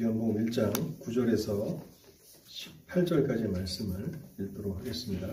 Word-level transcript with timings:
요한복음 0.00 0.46
1장 0.46 1.00
9절에서 1.00 1.82
18절까지 2.46 3.48
말씀을 3.50 4.12
읽도록 4.38 4.78
하겠습니다. 4.78 5.26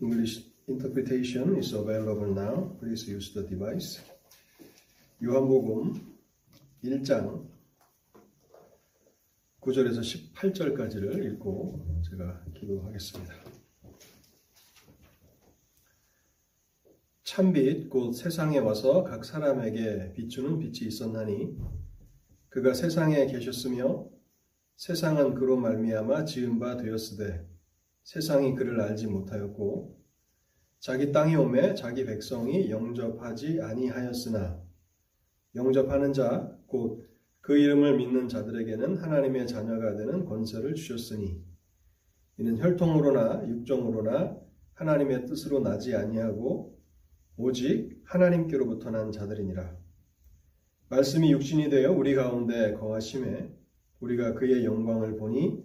English 0.00 0.48
interpretation 0.68 1.56
is 1.56 1.74
available 1.74 2.30
now. 2.30 2.78
Please 2.78 3.12
use 3.12 3.32
the 3.32 3.48
device. 3.48 4.00
요한복음 5.20 6.16
1장 6.84 7.48
9절에서 9.60 10.34
18절까지를 10.34 11.32
읽고 11.32 12.00
제가 12.08 12.44
기도하겠습니다. 12.54 13.34
참빛 17.24 17.90
곧 17.90 18.12
세상에 18.12 18.58
와서 18.58 19.02
각 19.02 19.24
사람에게 19.24 20.12
비추는 20.12 20.60
빛이 20.60 20.86
있었나니 20.86 21.83
그가 22.54 22.72
세상에 22.72 23.26
계셨으며 23.26 24.08
세상은 24.76 25.34
그로 25.34 25.56
말미암아 25.56 26.24
지은 26.24 26.60
바 26.60 26.76
되었으되 26.76 27.44
세상이 28.04 28.54
그를 28.54 28.80
알지 28.80 29.08
못하였고 29.08 30.00
자기 30.78 31.10
땅에 31.10 31.34
오매 31.34 31.74
자기 31.74 32.04
백성이 32.04 32.70
영접하지 32.70 33.60
아니하였으나 33.60 34.62
영접하는 35.56 36.12
자 36.12 36.56
곧 36.68 37.04
그 37.40 37.58
이름을 37.58 37.96
믿는 37.98 38.28
자들에게는 38.28 38.98
하나님의 38.98 39.48
자녀가 39.48 39.96
되는 39.96 40.24
권세를 40.24 40.74
주셨으니 40.74 41.44
이는 42.38 42.56
혈통으로나 42.56 43.48
육정으로나 43.48 44.38
하나님의 44.74 45.26
뜻으로 45.26 45.58
나지 45.58 45.94
아니하고 45.94 46.80
오직 47.36 48.00
하나님께로부터 48.04 48.90
난 48.90 49.12
자들이니라. 49.12 49.83
말씀이 50.94 51.32
육신이 51.32 51.70
되어 51.70 51.90
우리 51.90 52.14
가운데 52.14 52.72
거하심에 52.74 53.50
우리가 53.98 54.34
그의 54.34 54.64
영광을 54.64 55.16
보니 55.16 55.60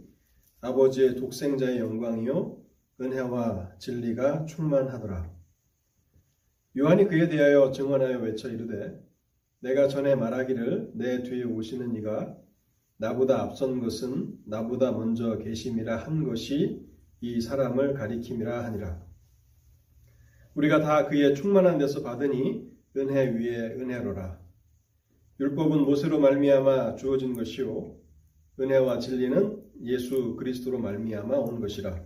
아버지의 0.60 1.18
독생자의 1.18 1.78
영광이요 1.78 2.60
은혜와 3.00 3.78
진리가 3.78 4.46
충만하더라. 4.46 5.32
요한이 6.78 7.08
그에 7.08 7.30
대하여 7.30 7.72
증언하여 7.72 8.18
외쳐 8.22 8.50
이르되 8.50 9.00
내가 9.60 9.88
전에 9.88 10.16
말하기를 10.16 10.94
내 10.96 11.22
뒤에 11.22 11.44
오시는 11.44 11.94
이가 11.98 12.36
나보다 12.98 13.44
앞선 13.44 13.82
것은 13.82 14.36
나보다 14.48 14.94
먼저 14.94 15.38
계심이라 15.38 15.96
한 15.96 16.24
것이 16.24 16.90
이 17.22 17.40
사람을 17.40 17.94
가리킴이라 17.94 18.64
하니라. 18.64 19.06
우리가 20.56 20.80
다 20.80 21.06
그의 21.06 21.36
충만한 21.36 21.78
데서 21.78 22.02
받으니 22.02 22.68
은혜 22.98 23.28
위에 23.28 23.76
은혜로라. 23.76 24.49
율법은 25.40 25.86
모세로 25.86 26.20
말미암아 26.20 26.96
주어진 26.96 27.34
것이요 27.34 27.96
은혜와 28.60 29.00
진리는 29.00 29.64
예수 29.84 30.36
그리스도로 30.36 30.80
말미암아 30.80 31.38
온 31.38 31.62
것이라. 31.62 32.06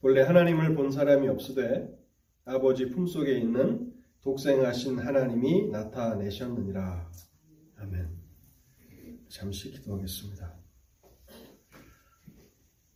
본래 0.00 0.22
하나님을 0.22 0.74
본 0.74 0.90
사람이 0.90 1.28
없으되 1.28 1.94
아버지 2.46 2.88
품속에 2.88 3.38
있는 3.38 3.92
독생하신 4.22 4.98
하나님이 4.98 5.68
나타내셨느니라. 5.68 7.10
아멘. 7.76 8.08
잠시 9.28 9.70
기도하겠습니다. 9.72 10.54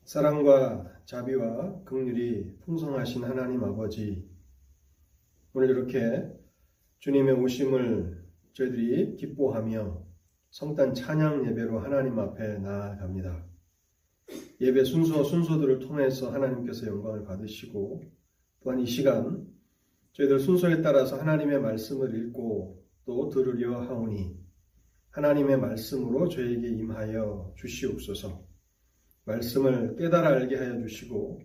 사랑과 0.05 0.91
자비와 1.05 1.83
긍휼이 1.85 2.61
풍성하신 2.61 3.25
하나님 3.25 3.63
아버지, 3.63 4.27
오늘 5.53 5.69
이렇게 5.69 6.33
주님의 7.01 7.35
오심을 7.35 8.24
저희들이 8.55 9.17
기뻐하며 9.17 10.05
성탄 10.51 10.95
찬양 10.95 11.47
예배로 11.49 11.81
하나님 11.81 12.19
앞에 12.19 12.59
나아갑니다. 12.59 13.45
예배 14.61 14.85
순서 14.85 15.25
순서들을 15.25 15.81
통해서 15.81 16.31
하나님께서 16.31 16.87
영광을 16.87 17.25
받으시고 17.25 18.03
또한 18.61 18.81
이 18.81 18.87
시간 18.87 19.47
저희들 20.13 20.39
순서에 20.39 20.81
따라서 20.81 21.19
하나님의 21.19 21.61
말씀을 21.61 22.15
읽고 22.15 22.81
또 23.05 23.29
들으려 23.29 23.81
하오니 23.83 24.37
하나님의 25.11 25.59
말씀으로 25.59 26.29
저에게 26.29 26.69
임하여 26.69 27.55
주시옵소서. 27.57 28.47
말씀을 29.25 29.97
깨달아 29.97 30.29
알게 30.29 30.57
하여 30.57 30.81
주시고 30.81 31.41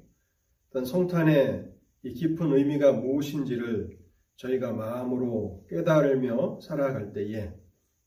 어떤 0.70 0.86
성탄의 0.86 1.72
이 2.04 2.14
깊은 2.14 2.54
의미가 2.54 2.94
무엇인지를 2.94 3.99
저희가 4.40 4.72
마음으로 4.72 5.66
깨달으며 5.68 6.60
살아갈 6.62 7.12
때에 7.12 7.54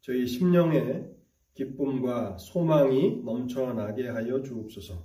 저희 0.00 0.26
심령에 0.26 1.04
기쁨과 1.52 2.38
소망이 2.38 3.22
넘쳐나게 3.22 4.08
하여 4.08 4.42
주옵소서. 4.42 5.04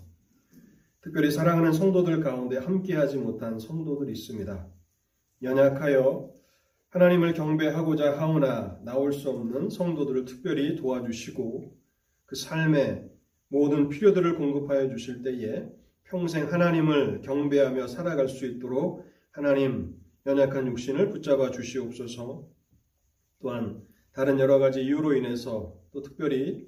특별히 1.02 1.30
사랑하는 1.30 1.74
성도들 1.74 2.22
가운데 2.22 2.58
함께하지 2.58 3.18
못한 3.18 3.60
성도들이 3.60 4.14
있습니다. 4.14 4.68
연약하여 5.44 6.32
하나님을 6.90 7.34
경배하고자 7.34 8.18
하오나 8.18 8.80
나올 8.84 9.12
수 9.12 9.30
없는 9.30 9.70
성도들을 9.70 10.24
특별히 10.24 10.78
도와주시고 10.78 11.78
그 12.26 12.36
삶의 12.38 13.10
모든 13.50 13.90
필요들을 13.90 14.38
공급하여 14.38 14.90
주실 14.90 15.24
때에 15.24 15.68
평생 16.06 16.52
하나님을 16.52 17.22
경배하며 17.22 17.88
살아갈 17.88 18.30
수 18.30 18.46
있도록 18.46 19.06
하나님 19.32 20.07
연약한 20.28 20.68
육신을 20.68 21.10
붙잡아 21.10 21.52
주시옵소서 21.52 22.46
또한 23.40 23.82
다른 24.12 24.40
여러 24.40 24.60
가지 24.60 24.84
이유로 24.84 25.16
인해서 25.16 25.74
또 25.92 26.02
특별히 26.02 26.68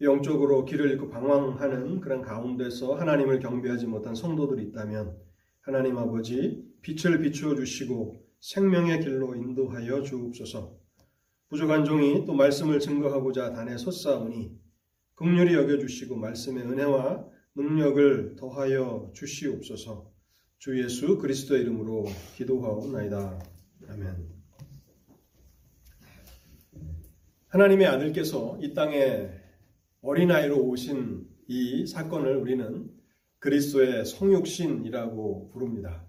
영적으로 0.00 0.64
길을 0.64 0.90
잃고 0.90 1.08
방황하는 1.08 2.00
그런 2.00 2.20
가운데서 2.20 2.94
하나님을 2.94 3.38
경배하지 3.38 3.86
못한 3.86 4.16
성도들이 4.16 4.64
있다면 4.64 5.16
하나님 5.60 5.98
아버지 5.98 6.64
빛을 6.82 7.20
비추어 7.20 7.54
주시고 7.54 8.26
생명의 8.40 9.00
길로 9.02 9.36
인도하여 9.36 10.02
주옵소서. 10.02 10.76
부족한 11.48 11.84
종이 11.84 12.24
또 12.26 12.32
말씀을 12.32 12.80
증거하고자 12.80 13.52
단에 13.52 13.76
섰사오니 13.76 14.58
극률이 15.14 15.54
여겨 15.54 15.78
주시고 15.78 16.16
말씀의 16.16 16.64
은혜와 16.64 17.24
능력을 17.54 18.34
더하여 18.36 19.12
주시옵소서. 19.14 20.09
주 20.60 20.78
예수 20.78 21.16
그리스도의 21.16 21.62
이름으로 21.62 22.04
기도하옵나이다. 22.36 23.42
아멘. 23.88 24.28
하나님의 27.46 27.86
아들께서 27.86 28.58
이 28.60 28.74
땅에 28.74 29.30
어린아이로 30.02 30.58
오신 30.58 31.26
이 31.48 31.86
사건을 31.86 32.36
우리는 32.36 32.90
그리스도의 33.38 34.04
성육신이라고 34.04 35.48
부릅니다. 35.48 36.04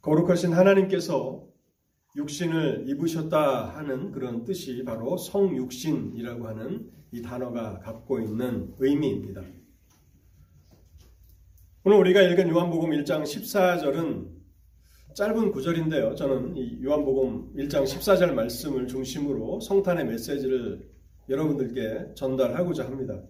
거룩하신 0.00 0.52
하나님께서 0.52 1.46
육신을 2.16 2.88
입으셨다 2.88 3.76
하는 3.76 4.10
그런 4.10 4.42
뜻이 4.42 4.82
바로 4.82 5.16
성육신이라고 5.18 6.48
하는 6.48 6.90
이 7.12 7.22
단어가 7.22 7.78
갖고 7.78 8.18
있는 8.18 8.74
의미입니다. 8.80 9.44
오늘 11.86 11.98
우리가 11.98 12.22
읽은 12.22 12.48
요한복음 12.48 12.92
1장 12.92 13.24
14절은 13.24 14.26
짧은 15.14 15.52
구절인데요. 15.52 16.14
저는 16.14 16.56
이 16.56 16.82
요한복음 16.82 17.52
1장 17.56 17.84
14절 17.84 18.32
말씀을 18.32 18.88
중심으로 18.88 19.60
성탄의 19.60 20.06
메시지를 20.06 20.88
여러분들께 21.28 22.14
전달하고자 22.14 22.86
합니다. 22.86 23.20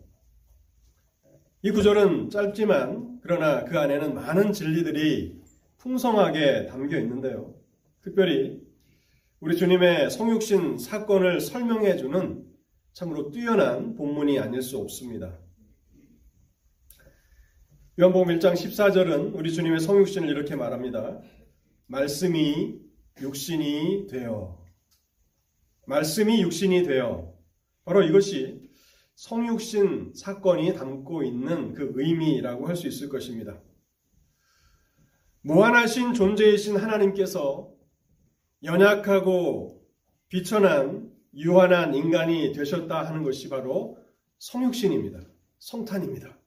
이 1.63 1.73
구절은 1.73 2.31
짧지만 2.31 3.19
그러나 3.23 3.65
그 3.65 3.77
안에는 3.77 4.15
많은 4.15 4.53
진리들이 4.53 5.37
풍성하게 5.79 6.67
담겨 6.67 7.01
있는데요. 7.01 7.57
특별히 8.03 8.63
우리 9.41 9.57
주님의 9.57 10.13
성육신 10.13 10.79
사건을 10.79 11.41
설명해 11.41 11.97
주는 11.97 12.47
참으로 12.93 13.33
뛰어난 13.33 13.97
본문이 13.97 14.39
아닐 14.39 14.63
수 14.63 14.79
없습니다. 14.79 15.41
요한복음 17.97 18.37
1장 18.39 18.55
14절은 18.55 19.37
우리 19.37 19.53
주님의 19.53 19.79
성육신을 19.79 20.29
이렇게 20.29 20.57
말합니다. 20.57 21.21
말씀이 21.87 22.81
육신이 23.21 24.09
되어 24.09 24.61
말씀이 25.87 26.43
육신이 26.43 26.83
되어 26.83 27.33
바로 27.85 28.03
이것이 28.03 28.69
성육신 29.15 30.15
사건이 30.17 30.75
담고 30.75 31.23
있는 31.23 31.73
그 31.75 31.93
의미라고 31.95 32.67
할 32.67 32.75
수 32.75 32.89
있을 32.89 33.09
것입니다. 33.09 33.61
무한하신 35.43 36.15
존재이신 36.15 36.77
하나님께서 36.77 37.73
연약하고 38.65 39.87
비천한 40.27 41.13
유한한 41.37 41.95
인간이 41.95 42.53
되셨다 42.53 43.07
하는 43.07 43.23
것이 43.23 43.49
바로 43.49 43.99
성육신입니다. 44.39 45.21
성탄입니다. 45.61 46.44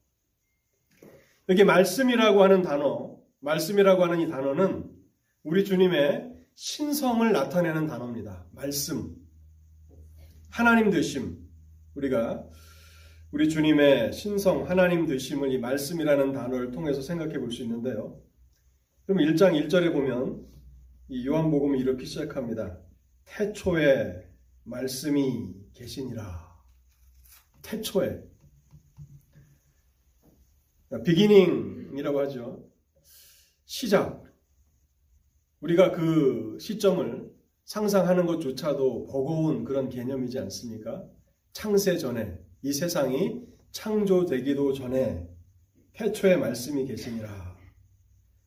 여기 1.48 1.64
말씀이라고 1.64 2.42
하는 2.42 2.62
단어, 2.62 3.16
말씀이라고 3.40 4.04
하는 4.04 4.20
이 4.20 4.28
단어는 4.28 4.90
우리 5.44 5.64
주님의 5.64 6.30
신성을 6.54 7.32
나타내는 7.32 7.86
단어입니다. 7.86 8.46
말씀. 8.52 9.16
하나님 10.50 10.90
되심, 10.90 11.38
우리가 11.94 12.44
우리 13.30 13.48
주님의 13.48 14.12
신성 14.12 14.68
하나님 14.68 15.06
되심을 15.06 15.52
이 15.52 15.58
말씀이라는 15.58 16.32
단어를 16.32 16.70
통해서 16.70 17.00
생각해 17.00 17.38
볼 17.38 17.50
수 17.52 17.62
있는데요. 17.62 18.20
그럼 19.06 19.18
1장 19.18 19.52
1절에 19.52 19.92
보면 19.92 20.46
이 21.08 21.26
요한복음이 21.26 21.78
이렇게 21.78 22.04
시작합니다. 22.04 22.78
태초에 23.24 24.22
말씀이 24.64 25.54
계시니라. 25.74 26.46
태초에. 27.62 28.22
비기닝이라고 31.04 32.20
하죠. 32.20 32.64
시작. 33.64 34.24
우리가 35.60 35.92
그 35.92 36.56
시점을 36.60 37.30
상상하는 37.64 38.26
것조차도 38.26 39.06
버거운 39.08 39.64
그런 39.64 39.88
개념이지 39.88 40.38
않습니까? 40.38 41.04
창세 41.52 41.98
전에, 41.98 42.38
이 42.62 42.72
세상이 42.72 43.42
창조되기도 43.72 44.72
전에 44.72 45.28
태초에 45.92 46.36
말씀이 46.36 46.86
계시니라. 46.86 47.58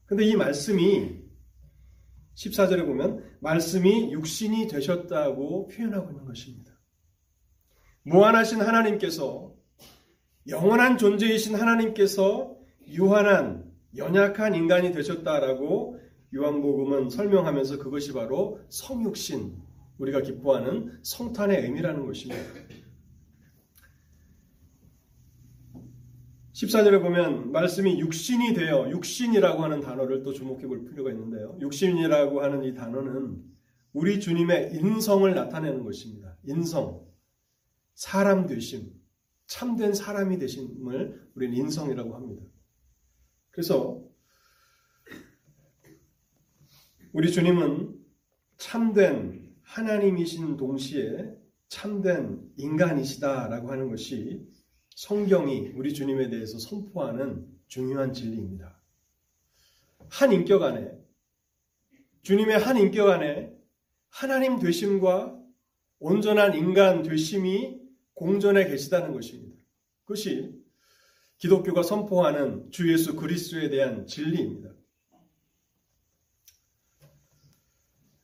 근데 0.06 0.26
이 0.26 0.36
말씀이 0.36 1.22
14절에 2.36 2.86
보면 2.86 3.38
말씀이 3.42 4.12
육신이 4.12 4.68
되셨다고 4.68 5.68
표현하고 5.68 6.12
있는 6.12 6.26
것입니다. 6.26 6.72
무한하신 8.04 8.62
하나님께서 8.62 9.54
영원한 10.48 10.98
존재이신 10.98 11.56
하나님께서 11.56 12.56
유한한 12.88 13.72
연약한 13.96 14.56
인간이 14.56 14.92
되셨다라고 14.92 16.00
요한복음은 16.34 17.10
설명하면서 17.10 17.78
그것이 17.78 18.14
바로 18.14 18.60
성육신, 18.70 19.56
우리가 20.00 20.22
기뻐하는 20.22 20.98
성탄의 21.04 21.62
의미라는 21.62 22.06
것입니다. 22.06 22.42
14절에 26.54 27.02
보면 27.02 27.52
말씀이 27.52 28.00
육신이 28.00 28.54
되어 28.54 28.90
육신이라고 28.90 29.64
하는 29.64 29.82
단어를 29.82 30.24
또 30.24 30.32
주목해 30.34 30.68
볼 30.68 30.86
필요가 30.86 31.12
있는데요. 31.12 31.58
육신이라고 31.60 32.42
하는 32.42 32.64
이 32.64 32.74
단어는 32.74 33.44
우리 33.94 34.20
주님의 34.20 34.74
인성을 34.76 35.34
나타내는 35.34 35.84
것입니다. 35.84 36.38
인성, 36.46 37.06
사람 37.94 38.48
되심, 38.48 39.01
참된 39.52 39.94
사람이 39.94 40.40
되심을 40.40 41.30
우리는 41.36 41.58
인성이라고 41.58 42.16
합니다. 42.16 42.42
그래서 43.50 44.02
우리 47.12 47.30
주님은 47.30 48.00
참된 48.56 49.54
하나님이신 49.64 50.56
동시에 50.56 51.36
참된 51.68 52.50
인간이시다라고 52.56 53.70
하는 53.70 53.90
것이 53.90 54.48
성경이 54.96 55.74
우리 55.76 55.94
주님에 55.94 56.30
대해서 56.30 56.58
선포하는 56.58 57.46
중요한 57.68 58.14
진리입니다. 58.14 58.82
한 60.08 60.32
인격 60.32 60.64
안에 60.64 60.94
주님의 62.22 62.58
한 62.58 62.78
인격 62.78 63.10
안에 63.10 63.54
하나님 64.08 64.60
되심과 64.60 65.38
온전한 66.00 66.56
인간 66.56 67.04
되심이 67.04 67.81
공존해 68.22 68.68
계시다는 68.68 69.14
것입니다. 69.14 69.58
그것이 70.04 70.54
기독교가 71.40 71.82
선포하는 71.82 72.70
주 72.70 72.94
예수 72.94 73.16
그리스도에 73.16 73.72
대한 73.72 74.06
진리입니다. 74.06 74.70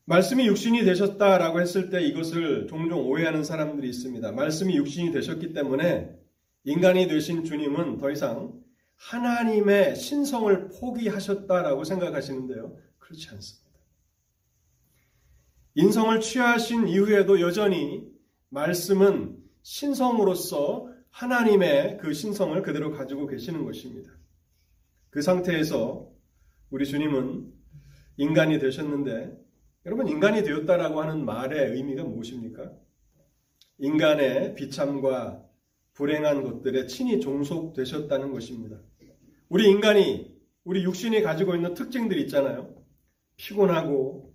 말씀이 0.05 0.45
육신이 0.45 0.85
되셨다라고 0.85 1.61
했을 1.61 1.89
때 1.89 2.03
이것을 2.03 2.67
종종 2.67 3.07
오해하는 3.07 3.43
사람들이 3.43 3.89
있습니다. 3.89 4.33
말씀이 4.33 4.77
육신이 4.77 5.11
되셨기 5.13 5.53
때문에 5.53 6.15
인간이 6.63 7.07
되신 7.07 7.43
주님은 7.43 7.97
더 7.97 8.11
이상 8.11 8.53
하나님의 8.97 9.95
신성을 9.95 10.69
포기하셨다라고 10.79 11.83
생각하시는데요. 11.83 12.77
그렇지 12.99 13.29
않습니다. 13.31 13.79
인성을 15.73 16.21
취하신 16.21 16.87
이후에도 16.87 17.41
여전히 17.41 18.07
말씀은 18.49 19.46
신성으로서 19.67 20.87
하나님의 21.09 21.97
그 21.97 22.13
신성을 22.13 22.59
그대로 22.61 22.89
가지고 22.89 23.27
계시는 23.27 23.65
것입니다. 23.65 24.13
그 25.09 25.21
상태에서 25.21 26.09
우리 26.69 26.85
주님은 26.85 27.51
인간이 28.15 28.59
되셨는데 28.59 29.37
여러분 29.85 30.07
인간이 30.07 30.43
되었다라고 30.43 31.01
하는 31.01 31.25
말의 31.25 31.73
의미가 31.73 32.05
무엇입니까? 32.05 32.71
인간의 33.79 34.55
비참과 34.55 35.43
불행한 35.95 36.43
것들에 36.43 36.87
친히 36.87 37.19
종속되셨다는 37.19 38.31
것입니다. 38.31 38.79
우리 39.49 39.69
인간이 39.69 40.33
우리 40.63 40.83
육신이 40.85 41.21
가지고 41.23 41.55
있는 41.55 41.73
특징들이 41.73 42.21
있잖아요. 42.21 42.73
피곤하고 43.35 44.33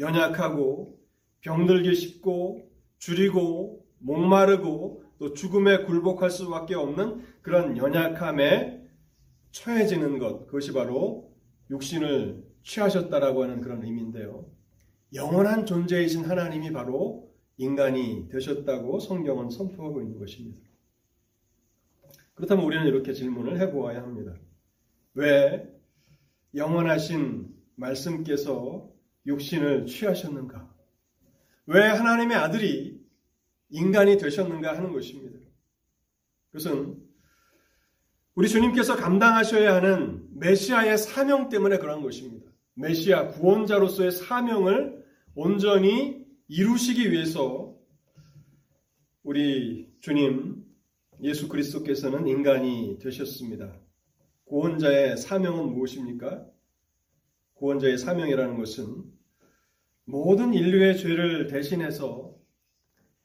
연약하고 0.00 0.98
병들기 1.42 1.94
쉽고 1.94 2.68
줄이고 2.98 3.83
목마르고 4.04 5.02
또 5.18 5.32
죽음에 5.32 5.84
굴복할 5.84 6.30
수밖에 6.30 6.74
없는 6.74 7.24
그런 7.42 7.76
연약함에 7.76 8.82
처해지는 9.50 10.18
것 10.18 10.46
그것이 10.46 10.72
바로 10.72 11.32
육신을 11.70 12.44
취하셨다라고 12.62 13.42
하는 13.44 13.60
그런 13.60 13.82
의미인데요. 13.82 14.46
영원한 15.14 15.64
존재이신 15.64 16.24
하나님이 16.24 16.72
바로 16.72 17.32
인간이 17.56 18.28
되셨다고 18.28 18.98
성경은 18.98 19.50
선포하고 19.50 20.02
있는 20.02 20.18
것입니다. 20.18 20.60
그렇다면 22.34 22.64
우리는 22.64 22.84
이렇게 22.86 23.12
질문을 23.12 23.60
해보아야 23.60 24.02
합니다. 24.02 24.34
왜 25.14 25.72
영원하신 26.54 27.48
말씀께서 27.76 28.90
육신을 29.26 29.86
취하셨는가? 29.86 30.74
왜 31.66 31.82
하나님의 31.82 32.36
아들이 32.36 32.93
인간이 33.74 34.16
되셨는가 34.18 34.76
하는 34.76 34.92
것입니다. 34.92 35.36
그것은 36.52 37.02
우리 38.36 38.48
주님께서 38.48 38.94
감당하셔야 38.94 39.74
하는 39.74 40.28
메시아의 40.38 40.96
사명 40.96 41.48
때문에 41.48 41.78
그런 41.78 42.00
것입니다. 42.00 42.50
메시아 42.74 43.32
구원자로서의 43.32 44.12
사명을 44.12 45.04
온전히 45.34 46.24
이루시기 46.46 47.10
위해서 47.10 47.76
우리 49.24 49.92
주님 50.00 50.64
예수 51.22 51.48
그리스도께서는 51.48 52.28
인간이 52.28 52.98
되셨습니다. 53.00 53.74
구원자의 54.44 55.16
사명은 55.16 55.72
무엇입니까? 55.72 56.46
구원자의 57.54 57.98
사명이라는 57.98 58.56
것은 58.56 59.02
모든 60.04 60.54
인류의 60.54 60.98
죄를 60.98 61.48
대신해서 61.48 62.33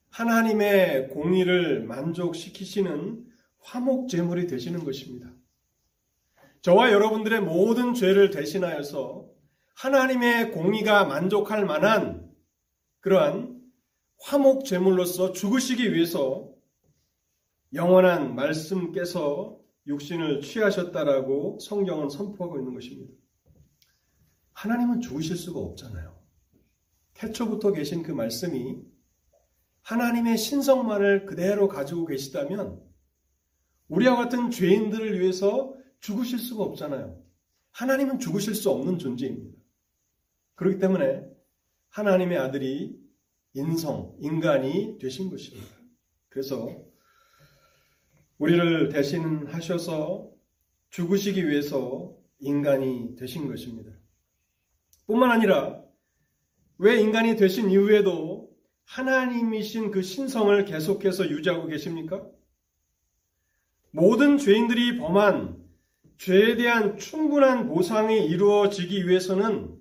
하나님의 0.09 1.09
공의를 1.09 1.83
만족시키시는 1.83 3.25
화목 3.59 4.09
제물이 4.09 4.47
되시는 4.47 4.83
것입니다. 4.83 5.31
저와 6.61 6.91
여러분들의 6.91 7.41
모든 7.41 7.93
죄를 7.93 8.31
대신하여서 8.31 9.29
하나님의 9.75 10.51
공의가 10.51 11.05
만족할 11.05 11.65
만한 11.65 12.29
그러한 12.99 13.61
화목 14.21 14.65
제물로서 14.65 15.31
죽으시기 15.31 15.93
위해서 15.93 16.53
영원한 17.73 18.35
말씀께서 18.35 19.57
육신을 19.87 20.41
취하셨다라고 20.41 21.59
성경은 21.61 22.09
선포하고 22.09 22.59
있는 22.59 22.73
것입니다. 22.73 23.13
하나님은 24.53 24.99
죽으실 24.99 25.37
수가 25.37 25.59
없잖아요. 25.59 26.19
태초부터 27.13 27.71
계신 27.71 28.03
그 28.03 28.11
말씀이 28.11 28.81
하나님의 29.89 30.37
신성만을 30.37 31.25
그대로 31.25 31.67
가지고 31.67 32.05
계시다면 32.05 32.79
우리와 33.87 34.17
같은 34.17 34.51
죄인들을 34.51 35.19
위해서 35.19 35.73
죽으실 35.99 36.37
수가 36.37 36.63
없잖아요. 36.63 37.19
하나님은 37.71 38.19
죽으실 38.19 38.53
수 38.53 38.69
없는 38.69 38.99
존재입니다. 38.99 39.57
그렇기 40.53 40.77
때문에 40.77 41.23
하나님의 41.89 42.37
아들이 42.37 42.99
인성, 43.55 44.15
인간이 44.19 44.99
되신 44.99 45.31
것입니다. 45.31 45.67
그래서 46.29 46.69
우리를 48.37 48.89
대신하셔서 48.89 50.29
죽으시기 50.91 51.47
위해서 51.47 52.15
인간이 52.37 53.15
되신 53.15 53.47
것입니다. 53.47 53.91
뿐만 55.07 55.31
아니라 55.31 55.83
왜 56.77 57.01
인간이 57.01 57.35
되신 57.35 57.71
이후에도 57.71 58.38
하나님이신 58.89 59.91
그 59.91 60.01
신성을 60.01 60.65
계속해서 60.65 61.29
유지하고 61.29 61.67
계십니까? 61.67 62.25
모든 63.91 64.39
죄인들이 64.39 64.97
범한 64.97 65.63
죄에 66.17 66.55
대한 66.55 66.97
충분한 66.97 67.67
보상이 67.67 68.25
이루어지기 68.25 69.07
위해서는 69.07 69.79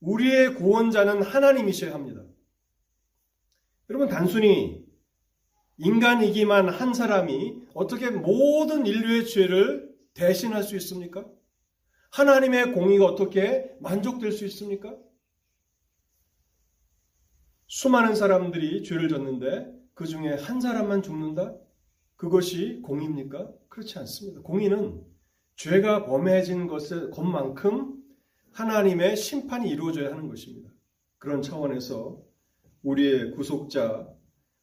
우리의 0.00 0.54
구원자는 0.56 1.22
하나님이셔야 1.22 1.94
합니다. 1.94 2.22
여러분, 3.88 4.08
단순히 4.08 4.84
인간이기만 5.78 6.68
한 6.68 6.92
사람이 6.92 7.62
어떻게 7.72 8.10
모든 8.10 8.86
인류의 8.86 9.26
죄를 9.26 9.90
대신할 10.12 10.62
수 10.62 10.76
있습니까? 10.76 11.24
하나님의 12.10 12.72
공의가 12.72 13.06
어떻게 13.06 13.74
만족될 13.80 14.32
수 14.32 14.44
있습니까? 14.44 14.94
수많은 17.74 18.14
사람들이 18.14 18.84
죄를 18.84 19.08
졌는데 19.08 19.68
그 19.94 20.06
중에 20.06 20.34
한 20.34 20.60
사람만 20.60 21.02
죽는다? 21.02 21.56
그것이 22.14 22.78
공의입니까? 22.84 23.50
그렇지 23.68 23.98
않습니다. 23.98 24.42
공의는 24.42 25.02
죄가 25.56 26.06
범해진 26.06 26.68
것을 26.68 27.10
것만큼 27.10 28.00
하나님의 28.52 29.16
심판이 29.16 29.68
이루어져야 29.68 30.12
하는 30.12 30.28
것입니다. 30.28 30.70
그런 31.18 31.42
차원에서 31.42 32.22
우리의 32.84 33.32
구속자, 33.32 34.06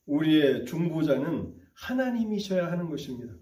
우리의 0.05 0.65
중보자는 0.65 1.53
하나님이셔야 1.73 2.71
하는 2.71 2.89
것입니다. 2.89 3.33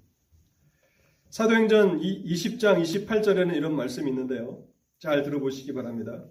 사도행전 1.29 1.99
20장 1.99 2.81
28절에는 2.81 3.55
이런 3.55 3.75
말씀이 3.75 4.09
있는데요. 4.09 4.65
잘 4.97 5.21
들어보시기 5.21 5.75
바랍니다. 5.75 6.25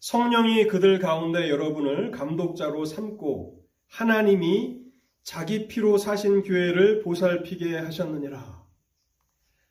성령이 0.00 0.66
그들 0.66 0.98
가운데 0.98 1.48
여러분을 1.50 2.10
감독자로 2.10 2.84
삼고 2.84 3.64
하나님이 3.88 4.80
자기 5.22 5.66
피로 5.66 5.98
사신 5.98 6.42
교회를 6.42 7.02
보살피게 7.02 7.76
하셨느니라. 7.78 8.64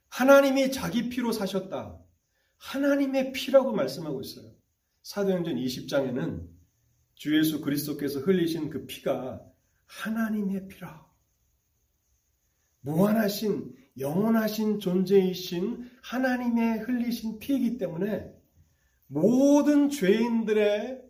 하나님이 0.10 0.72
자기 0.72 1.10
피로 1.10 1.32
사셨다. 1.32 1.98
하나님의 2.58 3.32
피라고 3.34 3.74
말씀하고 3.74 4.22
있어요. 4.22 4.52
사도행전 5.04 5.56
20장에는 5.56 6.48
주 7.16 7.38
예수 7.38 7.62
그리스도께서 7.62 8.20
흘리신 8.20 8.70
그 8.70 8.86
피가 8.86 9.42
하나님의 9.86 10.68
피라. 10.68 11.06
무한하신 12.82 13.74
영원하신 13.98 14.80
존재이신 14.80 15.90
하나님의 16.02 16.80
흘리신 16.80 17.40
피이기 17.40 17.78
때문에 17.78 18.35
모든 19.08 19.90
죄인들의 19.90 21.02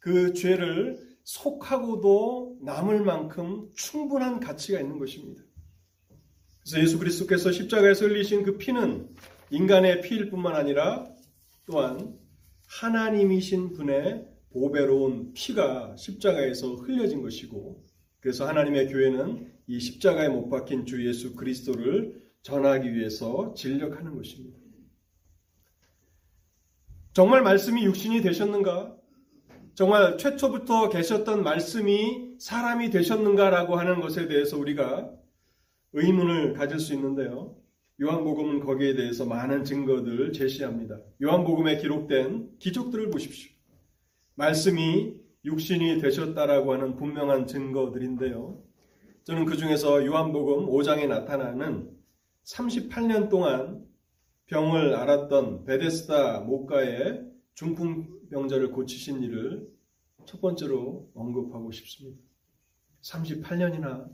그 0.00 0.32
죄를 0.32 0.98
속하고도 1.24 2.58
남을 2.62 3.02
만큼 3.02 3.68
충분한 3.74 4.40
가치가 4.40 4.80
있는 4.80 4.98
것입니다. 4.98 5.42
그래서 6.60 6.80
예수 6.80 6.98
그리스도께서 6.98 7.52
십자가에서 7.52 8.06
흘리신 8.06 8.42
그 8.44 8.56
피는 8.56 9.08
인간의 9.50 10.00
피일 10.02 10.30
뿐만 10.30 10.54
아니라 10.54 11.06
또한 11.66 12.16
하나님이신 12.68 13.72
분의 13.72 14.26
보배로운 14.50 15.32
피가 15.34 15.96
십자가에서 15.96 16.74
흘려진 16.74 17.22
것이고 17.22 17.84
그래서 18.20 18.46
하나님의 18.46 18.88
교회는 18.88 19.52
이 19.68 19.80
십자가에 19.80 20.28
못 20.28 20.48
박힌 20.48 20.86
주 20.86 21.06
예수 21.06 21.34
그리스도를 21.34 22.20
전하기 22.42 22.94
위해서 22.94 23.54
진력하는 23.54 24.16
것입니다. 24.16 24.65
정말 27.16 27.40
말씀이 27.40 27.82
육신이 27.82 28.20
되셨는가? 28.20 28.94
정말 29.72 30.18
최초부터 30.18 30.90
계셨던 30.90 31.44
말씀이 31.44 32.34
사람이 32.38 32.90
되셨는가라고 32.90 33.76
하는 33.76 34.02
것에 34.02 34.28
대해서 34.28 34.58
우리가 34.58 35.10
의문을 35.94 36.52
가질 36.52 36.78
수 36.78 36.92
있는데요. 36.92 37.56
요한복음은 38.02 38.60
거기에 38.60 38.96
대해서 38.96 39.24
많은 39.24 39.64
증거들을 39.64 40.34
제시합니다. 40.34 41.00
요한복음에 41.22 41.78
기록된 41.78 42.50
기적들을 42.58 43.08
보십시오. 43.08 43.50
말씀이 44.34 45.14
육신이 45.46 46.02
되셨다라고 46.02 46.74
하는 46.74 46.96
분명한 46.96 47.46
증거들인데요. 47.46 48.62
저는 49.24 49.46
그 49.46 49.56
중에서 49.56 50.04
요한복음 50.04 50.66
5장에 50.66 51.06
나타나는 51.06 51.88
38년 52.44 53.30
동안 53.30 53.86
병을 54.46 54.94
앓았던 54.94 55.64
베데스다 55.64 56.40
목가의 56.40 57.24
중풍병자를 57.54 58.70
고치신 58.70 59.22
일을 59.24 59.68
첫 60.24 60.40
번째로 60.40 61.10
언급하고 61.14 61.72
싶습니다. 61.72 62.20
38년이나 63.02 64.08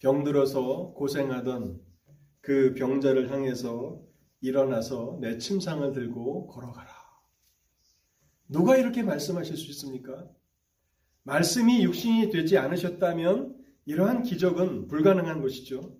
병들어서 0.00 0.92
고생하던 0.94 1.80
그 2.40 2.74
병자를 2.74 3.30
향해서 3.30 4.02
일어나서 4.40 5.18
내 5.20 5.38
침상을 5.38 5.92
들고 5.92 6.46
걸어가라. 6.48 6.88
누가 8.48 8.76
이렇게 8.76 9.02
말씀하실 9.02 9.56
수 9.56 9.70
있습니까? 9.70 10.26
말씀이 11.22 11.82
육신이 11.84 12.30
되지 12.30 12.58
않으셨다면 12.58 13.56
이러한 13.86 14.22
기적은 14.22 14.88
불가능한 14.88 15.40
것이죠. 15.40 15.96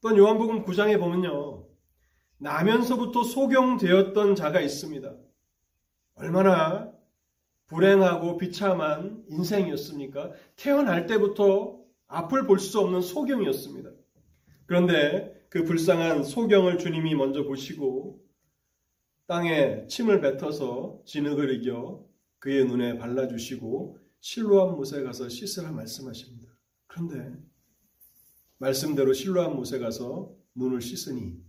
또 0.00 0.16
요한복음 0.16 0.64
9장에 0.64 0.98
보면요. 0.98 1.53
나면서부터 2.44 3.24
소경되었던 3.24 4.34
자가 4.36 4.60
있습니다. 4.60 5.16
얼마나 6.16 6.92
불행하고 7.68 8.36
비참한 8.36 9.24
인생이었습니까? 9.28 10.32
태어날 10.54 11.06
때부터 11.06 11.80
앞을 12.06 12.46
볼 12.46 12.58
수 12.58 12.80
없는 12.80 13.00
소경이었습니다. 13.00 13.90
그런데 14.66 15.46
그 15.48 15.64
불쌍한 15.64 16.24
소경을 16.24 16.78
주님이 16.78 17.14
먼저 17.14 17.44
보시고 17.44 18.22
땅에 19.26 19.86
침을 19.86 20.20
뱉어서 20.20 21.00
진흙을 21.06 21.54
이겨 21.54 22.04
그의 22.40 22.66
눈에 22.66 22.98
발라주시고 22.98 23.98
실로암 24.20 24.76
못에 24.76 25.02
가서 25.02 25.30
씻으라 25.30 25.72
말씀하십니다. 25.72 26.52
그런데 26.86 27.32
말씀대로 28.58 29.14
실로암 29.14 29.56
못에 29.56 29.78
가서 29.78 30.34
눈을 30.54 30.82
씻으니 30.82 31.42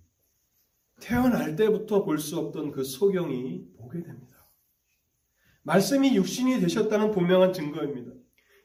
태어날 1.01 1.55
때부터 1.55 2.03
볼 2.03 2.17
수 2.17 2.37
없던 2.37 2.71
그 2.71 2.83
소경이 2.83 3.65
보게 3.77 4.01
됩니다. 4.01 4.47
말씀이 5.63 6.15
육신이 6.15 6.59
되셨다는 6.59 7.11
분명한 7.11 7.53
증거입니다. 7.53 8.11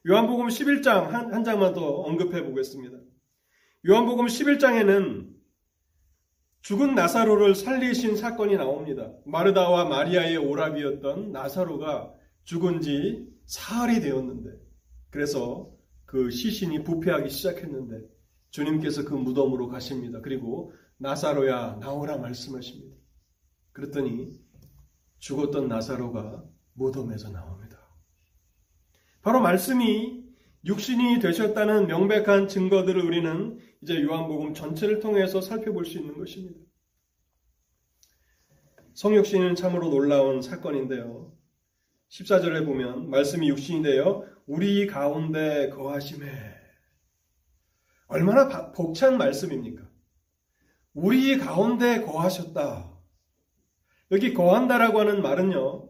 요한복음 0.08 0.49
11장 0.49 1.08
한, 1.08 1.32
한 1.32 1.44
장만 1.44 1.75
더 1.75 1.80
언급해 1.87 2.44
보겠습니다. 2.44 2.99
요한복음 3.88 4.26
11장에는 4.26 5.30
죽은 6.62 6.94
나사로를 6.94 7.54
살리신 7.54 8.16
사건이 8.16 8.56
나옵니다. 8.56 9.12
마르다와 9.25 9.87
마리아의 9.87 10.37
오랍이었던 10.37 11.32
나사로가 11.32 12.12
죽은 12.44 12.82
지 12.82 13.26
사흘이 13.46 14.00
되었는데 14.00 14.50
그래서 15.08 15.70
그 16.04 16.30
시신이 16.30 16.84
부패하기 16.84 17.30
시작했는데 17.30 18.06
주님께서 18.50 19.04
그 19.04 19.14
무덤으로 19.14 19.68
가십니다. 19.68 20.20
그리고 20.20 20.72
나사로야 21.00 21.78
나오라 21.80 22.19
말씀하십니다. 22.19 22.95
그랬더니 23.73 24.38
죽었던 25.19 25.66
나사로가 25.66 26.45
무덤에서 26.75 27.30
나옵니다. 27.30 27.78
바로 29.23 29.40
말씀이 29.40 30.25
육신이 30.66 31.21
되셨다는 31.21 31.87
명백한 31.87 32.49
증거들을 32.49 33.02
우리는 33.02 33.59
이제 33.83 34.02
요한복음 34.02 34.52
전체를 34.52 35.00
통해서 35.00 35.40
살펴볼 35.40 35.87
수 35.87 35.99
있는 35.99 36.19
것입니다. 36.19 36.61
성육신은 38.92 39.54
참으로 39.54 39.88
놀라운 39.88 40.42
사건인데요. 40.42 41.35
14절에 42.11 42.66
보면 42.66 43.09
말씀이 43.09 43.49
육신이 43.49 43.83
되어 43.83 44.26
우리 44.47 44.87
가운데 44.87 45.71
거하심에 45.71 46.28
얼마나 48.09 48.73
복찬 48.73 49.16
말씀입니까? 49.16 49.89
우리 50.94 51.38
가운데 51.38 52.02
거하셨다. 52.02 52.90
여기 54.11 54.35
거한다라고 54.35 55.00
하는 55.00 55.23
말은요. 55.23 55.88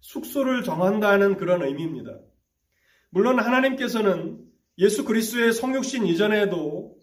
숙소를 0.00 0.62
정한다는 0.62 1.36
그런 1.36 1.62
의미입니다. 1.62 2.18
물론 3.10 3.38
하나님께서는 3.38 4.38
예수 4.78 5.04
그리스도의 5.04 5.52
성육신 5.52 6.06
이전에도 6.06 6.96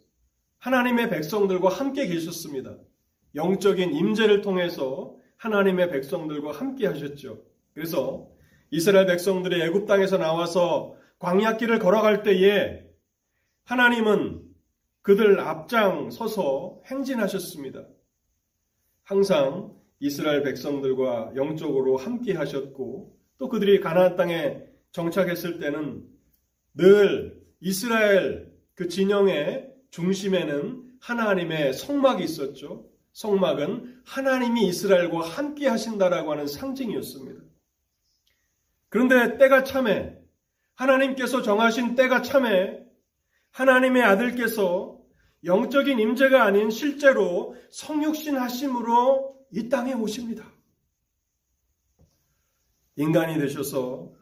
하나님의 0.59 1.09
백성들과 1.09 1.69
함께 1.69 2.07
계셨습니다. 2.07 2.77
영적인 3.35 3.93
임재를 3.93 4.41
통해서 4.41 5.15
하나님의 5.37 5.91
백성들과 5.91 6.53
함께 6.53 6.87
하셨죠. 6.87 7.43
그래서 7.73 8.27
이스라엘 8.71 9.05
백성들이 9.05 9.61
애굽 9.61 9.85
땅에서 9.85 10.17
나와서 10.17 10.95
광야길을 11.19 11.79
걸어갈 11.79 12.23
때에 12.23 12.81
하나님은 13.65 14.44
그들 15.05 15.39
앞장 15.39 16.09
서서 16.09 16.81
행진하셨습니다. 16.85 17.85
항상 19.03 19.71
이스라엘 19.99 20.41
백성들과 20.41 21.33
영적으로 21.35 21.95
함께 21.95 22.33
하셨고 22.33 23.15
또 23.37 23.47
그들이 23.47 23.81
가나안 23.81 24.15
땅에 24.15 24.63
정착했을 24.93 25.59
때는 25.59 26.07
늘 26.73 27.39
이스라엘 27.59 28.51
그 28.73 28.87
진영의 28.87 29.69
중심에는 29.91 30.97
하나님의 31.01 31.73
성막이 31.73 32.23
있었죠. 32.23 32.89
성막은 33.13 34.01
하나님이 34.05 34.67
이스라엘과 34.69 35.21
함께 35.21 35.67
하신다라고 35.67 36.31
하는 36.31 36.47
상징이었습니다. 36.47 37.43
그런데 38.89 39.37
때가 39.37 39.65
참에 39.65 40.17
하나님께서 40.73 41.43
정하신 41.43 41.93
때가 41.93 42.23
참에 42.23 42.84
하나님의 43.55 44.03
아들께서 44.03 44.99
영적인 45.45 45.97
임재가 45.97 46.43
아닌 46.43 46.69
실제로 46.69 47.55
성육신 47.71 48.35
하심으로 48.35 49.45
이 49.51 49.69
땅에 49.69 49.93
오십니다. 49.93 50.51
인간이 52.97 53.39
되셔서 53.39 54.13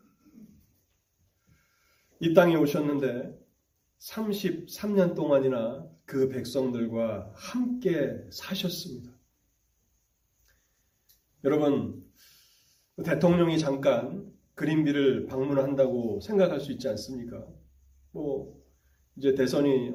이 2.20 2.34
땅에 2.36 2.56
오셨는데 2.56 3.36
33년 4.00 5.16
동안이나 5.16 5.90
그 6.06 6.30
백성들과 6.30 7.32
함께 7.34 8.16
사셨습니다. 8.32 9.12
여러분, 11.44 12.06
대통령이 13.04 13.58
잠깐 13.58 14.32
그린비를 14.54 15.26
방문한다고 15.26 16.20
생각할 16.22 16.60
수 16.60 16.72
있지 16.72 16.88
않습니까? 16.90 17.44
뭐, 18.12 18.63
이제 19.18 19.36
대선이 19.36 19.94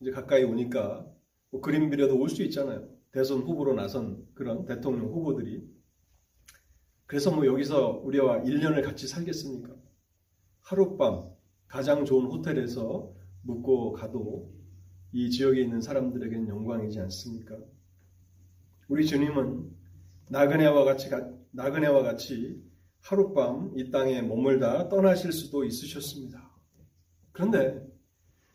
이제 0.00 0.10
가까이 0.10 0.44
오니까 0.44 1.06
뭐 1.50 1.60
그린비라도 1.60 2.18
올 2.18 2.28
수 2.28 2.42
있잖아요. 2.44 2.88
대선 3.10 3.40
후보로 3.40 3.74
나선 3.74 4.26
그런 4.34 4.64
대통령 4.64 5.06
후보들이. 5.06 5.66
그래서 7.06 7.34
뭐 7.34 7.46
여기서 7.46 8.02
우리와 8.04 8.42
1년을 8.42 8.84
같이 8.84 9.08
살겠습니까? 9.08 9.74
하룻밤 10.60 11.30
가장 11.66 12.04
좋은 12.04 12.26
호텔에서 12.26 13.12
묵고 13.42 13.92
가도 13.92 14.52
이 15.12 15.30
지역에 15.30 15.62
있는 15.62 15.80
사람들에게는 15.80 16.48
영광이지 16.48 17.00
않습니까? 17.00 17.56
우리 18.88 19.06
주님은 19.06 19.70
나그네와 20.28 20.84
같이 20.84 21.08
나그네와 21.52 22.02
같이 22.02 22.62
하룻밤 23.00 23.72
이 23.76 23.90
땅에 23.90 24.20
머물다 24.20 24.88
떠나실 24.90 25.32
수도 25.32 25.64
있으셨습니다. 25.64 26.50
그런데 27.32 27.87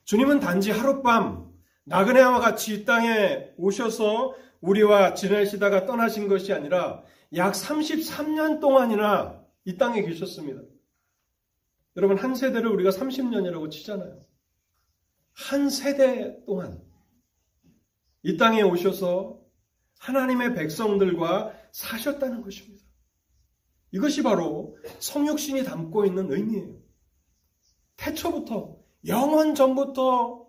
주님은 0.06 0.40
단지 0.40 0.72
하룻밤 0.72 1.52
나그네와 1.86 2.40
같이 2.40 2.74
이 2.74 2.86
땅에 2.86 3.52
오셔서 3.58 4.36
우리와 4.62 5.14
지내시다가 5.14 5.86
떠나신 5.86 6.28
것이 6.28 6.54
아니라 6.54 7.04
약 7.36 7.54
33년 7.54 8.60
동안이나 8.60 9.44
이 9.66 9.78
땅에 9.78 10.02
계셨습니다. 10.02 10.62
여러분, 11.96 12.18
한 12.18 12.36
세대를 12.36 12.70
우리가 12.70 12.90
30년이라고 12.90 13.70
치잖아요. 13.70 14.24
한 15.34 15.70
세대 15.70 16.44
동안 16.46 16.82
이 18.24 18.38
땅에 18.38 18.62
오셔서 18.62 19.40
하나님의 20.00 20.56
백성들과 20.56 21.54
사셨다는 21.72 22.42
것입니다. 22.42 22.84
이것이 23.92 24.24
바로 24.24 24.78
성육신이 25.00 25.64
담고 25.64 26.06
있는 26.06 26.32
의미예요. 26.32 26.78
태초부터, 27.98 28.83
영원 29.08 29.56
전부터 29.56 30.48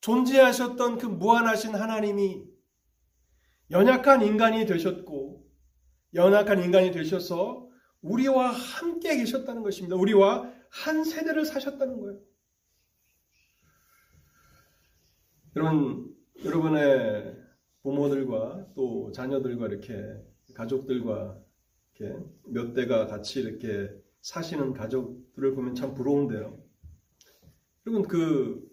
존재하셨던 0.00 0.98
그 0.98 1.06
무한하신 1.06 1.74
하나님이 1.74 2.44
연약한 3.70 4.22
인간이 4.22 4.66
되셨고, 4.66 5.46
연약한 6.14 6.62
인간이 6.62 6.90
되셔서 6.90 7.68
우리와 8.02 8.50
함께 8.50 9.16
계셨다는 9.16 9.62
것입니다. 9.62 9.96
우리와 9.96 10.50
한 10.70 11.04
세대를 11.04 11.44
사셨다는 11.44 12.00
거예요. 12.00 12.20
여러분, 15.56 16.16
여러분의 16.44 17.36
부모들과 17.82 18.68
또 18.74 19.10
자녀들과 19.12 19.66
이렇게 19.66 19.94
가족들과 20.54 21.38
이렇게 21.94 22.16
몇 22.44 22.72
대가 22.72 23.06
같이 23.06 23.40
이렇게 23.40 23.90
사시는 24.22 24.74
가족들을 24.74 25.54
보면 25.54 25.74
참 25.74 25.94
부러운데요. 25.94 26.69
여러분, 27.86 28.06
그 28.08 28.70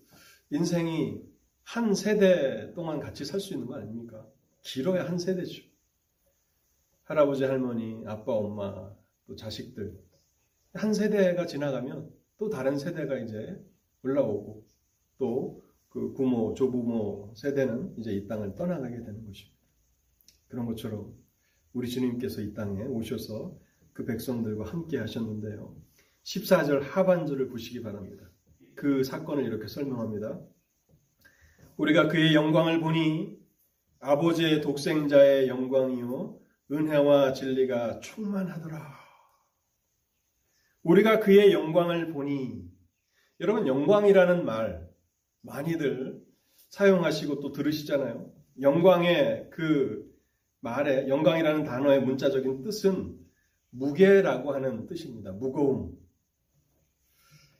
인생이 0.49 1.21
한 1.63 1.93
세대 1.93 2.73
동안 2.73 2.99
같이 2.99 3.25
살 3.25 3.39
수 3.39 3.53
있는 3.53 3.67
거 3.67 3.75
아닙니까? 3.75 4.25
길어야 4.61 5.07
한 5.07 5.17
세대죠. 5.17 5.63
할아버지, 7.03 7.43
할머니, 7.43 8.03
아빠, 8.05 8.33
엄마, 8.33 8.93
또 9.25 9.35
자식들. 9.35 9.97
한 10.73 10.93
세대가 10.93 11.45
지나가면 11.45 12.11
또 12.37 12.49
다른 12.49 12.77
세대가 12.77 13.17
이제 13.17 13.63
올라오고 14.03 14.65
또 15.17 15.67
그 15.97 16.13
부모, 16.13 16.53
조부모 16.53 17.33
세대는 17.35 17.95
이제 17.97 18.11
이 18.11 18.27
땅을 18.27 18.53
떠나가게 18.53 18.97
되는 18.97 19.25
것입니다. 19.25 19.57
그런 20.47 20.67
것처럼 20.67 21.11
우리 21.73 21.89
주님께서 21.89 22.41
이 22.41 22.53
땅에 22.53 22.83
오셔서 22.83 23.57
그 23.93 24.05
백성들과 24.05 24.65
함께 24.65 24.97
하셨는데요. 24.99 25.75
14절 26.23 26.81
하반절을 26.81 27.47
보시기 27.49 27.81
바랍니다. 27.81 28.29
그 28.77 29.03
사건을 29.03 29.43
이렇게 29.43 29.67
설명합니다. 29.67 30.39
우리가 31.75 32.07
그의 32.07 32.33
영광을 32.33 32.79
보니 32.79 33.37
아버지의 33.99 34.61
독생자의 34.61 35.47
영광이요 35.49 36.39
은혜와 36.71 37.33
진리가 37.33 37.99
충만하더라. 37.99 38.95
우리가 40.83 41.19
그의 41.19 41.51
영광을 41.51 42.13
보니 42.13 42.63
여러분 43.39 43.67
영광이라는 43.67 44.45
말 44.45 44.87
많이들 45.41 46.21
사용하시고 46.69 47.39
또 47.39 47.51
들으시잖아요. 47.51 48.31
영광의 48.61 49.49
그 49.51 50.07
말에 50.59 51.07
영광이라는 51.07 51.63
단어의 51.63 52.01
문자적인 52.01 52.61
뜻은 52.61 53.17
무게라고 53.71 54.53
하는 54.53 54.85
뜻입니다. 54.85 55.31
무거움. 55.31 55.97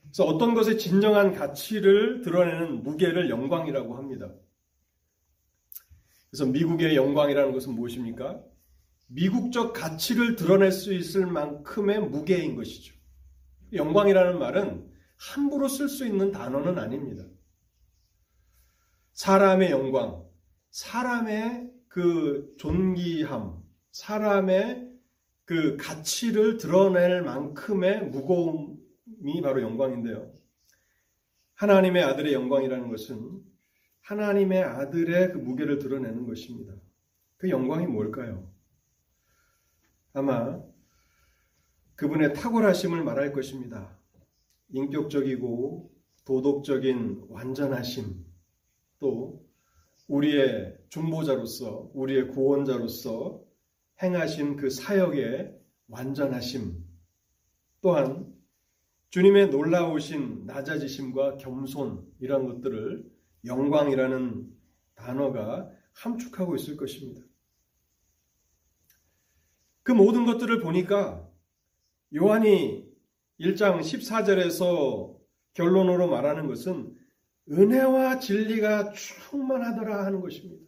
그래서 0.08 0.24
어떤 0.24 0.54
것의 0.54 0.78
진정한 0.78 1.34
가치를 1.34 2.22
드러내는 2.22 2.82
무게를 2.82 3.30
영광이라고 3.30 3.96
합니다. 3.96 4.32
그래서 6.30 6.46
미국의 6.46 6.96
영광이라는 6.96 7.52
것은 7.52 7.74
무엇입니까? 7.74 8.42
미국적 9.08 9.72
가치를 9.72 10.36
드러낼 10.36 10.72
수 10.72 10.92
있을 10.92 11.26
만큼의 11.26 12.00
무게인 12.00 12.56
것이죠. 12.56 12.94
영광이라는 13.72 14.38
말은 14.38 14.90
함부로 15.16 15.68
쓸 15.68 15.88
수 15.88 16.06
있는 16.06 16.30
단어는 16.32 16.78
아닙니다. 16.78 17.24
사람의 19.14 19.70
영광, 19.70 20.24
사람의 20.70 21.70
그 21.88 22.54
존귀함, 22.58 23.62
사람의 23.90 24.88
그 25.44 25.76
가치를 25.76 26.58
드러낼 26.58 27.22
만큼의 27.22 28.10
무거움 28.10 28.78
이 29.24 29.40
바로 29.40 29.62
영광인데요. 29.62 30.32
하나님의 31.54 32.02
아들의 32.04 32.32
영광이라는 32.32 32.88
것은 32.88 33.42
하나님의 34.02 34.62
아들의 34.62 35.32
그 35.32 35.38
무게를 35.38 35.78
드러내는 35.78 36.26
것입니다. 36.26 36.74
그 37.36 37.50
영광이 37.50 37.86
뭘까요? 37.86 38.50
아마 40.12 40.60
그분의 41.96 42.32
탁월하심을 42.34 43.02
말할 43.02 43.32
것입니다. 43.32 43.98
인격적이고 44.70 45.92
도덕적인 46.24 47.26
완전하심, 47.28 48.24
또 48.98 49.46
우리의 50.06 50.76
중보자로서, 50.90 51.90
우리의 51.94 52.28
구원자로서 52.28 53.42
행하신 54.02 54.56
그 54.56 54.70
사역의 54.70 55.58
완전하심, 55.88 56.84
또한 57.80 58.37
주님의 59.10 59.48
놀라우신 59.48 60.44
낮아지심과 60.46 61.38
겸손, 61.38 62.06
이런 62.20 62.46
것들을 62.46 63.10
영광이라는 63.46 64.50
단어가 64.94 65.70
함축하고 65.94 66.56
있을 66.56 66.76
것입니다. 66.76 67.22
그 69.82 69.92
모든 69.92 70.26
것들을 70.26 70.60
보니까 70.60 71.26
요한이 72.14 72.86
1장 73.40 73.80
14절에서 73.80 75.16
결론으로 75.54 76.08
말하는 76.08 76.46
것은 76.46 76.94
은혜와 77.50 78.18
진리가 78.18 78.92
충만하더라 78.92 80.04
하는 80.04 80.20
것입니다. 80.20 80.66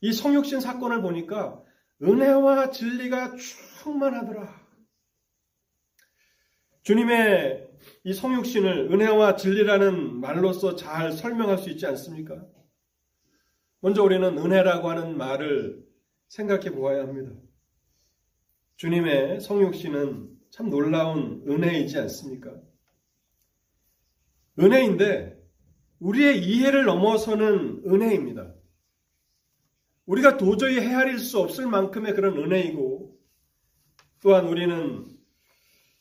이 0.00 0.12
성육신 0.12 0.60
사건을 0.60 1.02
보니까 1.02 1.62
은혜와 2.02 2.70
진리가 2.70 3.36
충만하더라. 3.36 4.59
주님의 6.82 7.68
이 8.04 8.14
성육신을 8.14 8.92
은혜와 8.92 9.36
진리라는 9.36 10.20
말로서 10.20 10.76
잘 10.76 11.12
설명할 11.12 11.58
수 11.58 11.70
있지 11.70 11.86
않습니까? 11.86 12.46
먼저 13.80 14.02
우리는 14.02 14.38
은혜라고 14.38 14.88
하는 14.88 15.16
말을 15.16 15.84
생각해 16.28 16.70
보아야 16.70 17.02
합니다. 17.02 17.32
주님의 18.76 19.40
성육신은 19.40 20.30
참 20.50 20.70
놀라운 20.70 21.44
은혜이지 21.46 21.98
않습니까? 21.98 22.54
은혜인데 24.58 25.38
우리의 25.98 26.42
이해를 26.42 26.84
넘어서는 26.84 27.82
은혜입니다. 27.86 28.54
우리가 30.06 30.38
도저히 30.38 30.80
헤아릴 30.80 31.18
수 31.18 31.38
없을 31.38 31.66
만큼의 31.66 32.14
그런 32.14 32.36
은혜이고 32.38 33.18
또한 34.22 34.46
우리는 34.46 35.19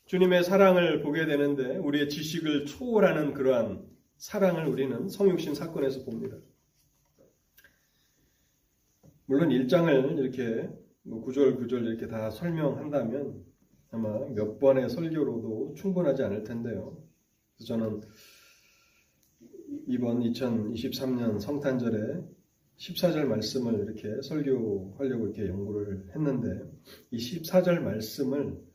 주님의 0.09 0.43
사랑을 0.43 1.03
보게 1.03 1.27
되는데 1.27 1.77
우리의 1.77 2.09
지식을 2.09 2.65
초월하는 2.65 3.35
그러한 3.35 3.85
사랑을 4.17 4.65
우리는 4.65 5.07
성육신 5.07 5.53
사건에서 5.53 6.03
봅니다. 6.03 6.35
물론 9.27 9.51
일장을 9.51 10.17
이렇게 10.17 10.67
뭐 11.03 11.21
구절 11.21 11.57
구절 11.57 11.85
이렇게 11.85 12.07
다 12.07 12.31
설명한다면 12.31 13.45
아마 13.91 14.25
몇 14.29 14.57
번의 14.57 14.89
설교로도 14.89 15.75
충분하지 15.77 16.23
않을 16.23 16.43
텐데요. 16.43 16.97
그래서 17.55 17.77
저는 17.77 18.01
이번 19.85 20.21
2023년 20.21 21.39
성탄절에 21.39 22.19
14절 22.77 23.25
말씀을 23.25 23.75
이렇게 23.83 24.19
설교하려고 24.23 25.27
이렇게 25.27 25.47
연구를 25.47 26.07
했는데 26.15 26.63
이 27.11 27.17
14절 27.17 27.81
말씀을 27.81 28.68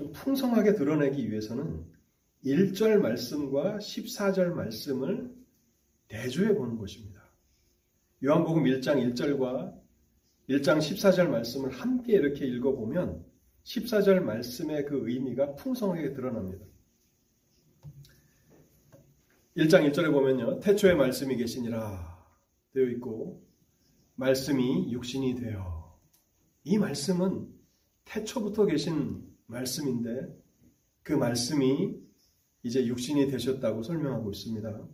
좀 0.00 0.12
풍성하게 0.12 0.76
드러내기 0.76 1.30
위해서는 1.30 1.84
1절 2.42 3.00
말씀과 3.00 3.76
14절 3.76 4.54
말씀을 4.54 5.30
대조해 6.08 6.54
보는 6.54 6.78
것입니다. 6.78 7.20
요한복음 8.24 8.64
1장 8.64 9.14
1절과 9.14 9.78
1장 10.48 10.78
14절 10.78 11.28
말씀을 11.28 11.70
함께 11.70 12.14
이렇게 12.14 12.46
읽어보면 12.46 13.26
14절 13.64 14.20
말씀의 14.20 14.86
그 14.86 15.06
의미가 15.06 15.56
풍성하게 15.56 16.14
드러납니다. 16.14 16.64
1장 19.58 19.86
1절에 19.92 20.10
보면요. 20.10 20.60
태초에 20.60 20.94
말씀이 20.94 21.36
계시니라 21.36 22.24
되어 22.72 22.84
있고 22.84 23.46
말씀이 24.14 24.90
육신이 24.92 25.34
되어 25.34 25.94
이 26.64 26.78
말씀은 26.78 27.48
태초부터 28.06 28.64
계신 28.64 29.29
말씀인데 29.50 30.34
그 31.02 31.12
말씀이 31.12 31.94
이제 32.62 32.86
육신이 32.86 33.28
되셨다고 33.30 33.82
설명하고 33.82 34.30
있습니다. 34.30 34.88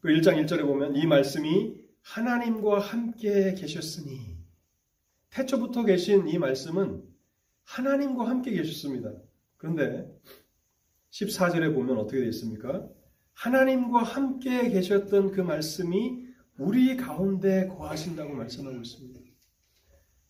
그 0.00 0.08
1장 0.08 0.44
1절에 0.44 0.62
보면 0.62 0.96
이 0.96 1.06
말씀이 1.06 1.76
하나님과 2.02 2.78
함께 2.78 3.54
계셨으니 3.54 4.38
태초부터 5.30 5.84
계신 5.84 6.28
이 6.28 6.38
말씀은 6.38 7.02
하나님과 7.64 8.28
함께 8.28 8.52
계셨습니다. 8.52 9.12
그런데 9.56 10.08
14절에 11.10 11.74
보면 11.74 11.98
어떻게 11.98 12.20
되어 12.20 12.28
있습니까? 12.28 12.88
하나님과 13.34 14.02
함께 14.02 14.68
계셨던 14.70 15.32
그 15.32 15.40
말씀이 15.40 16.26
우리 16.58 16.96
가운데 16.96 17.68
거하신다고 17.68 18.34
말씀하고 18.34 18.78
있습니다. 18.78 19.20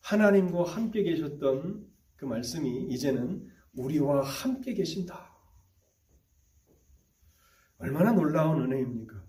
하나님과 0.01 0.65
함께 0.65 1.03
계셨던 1.03 1.88
그 2.19 2.25
말씀이 2.25 2.89
이제는 2.91 3.49
우리와 3.75 4.25
함께 4.25 4.75
계신다. 4.75 5.33
얼마나 7.79 8.11
놀라운 8.11 8.61
은혜입니까? 8.61 9.25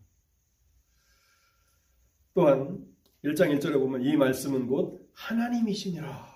또한 2.33 2.83
1장 3.23 3.55
1절에 3.55 3.73
보면 3.73 4.01
이 4.01 4.17
말씀은 4.17 4.65
곧 4.65 5.07
하나님이시니라. 5.13 6.27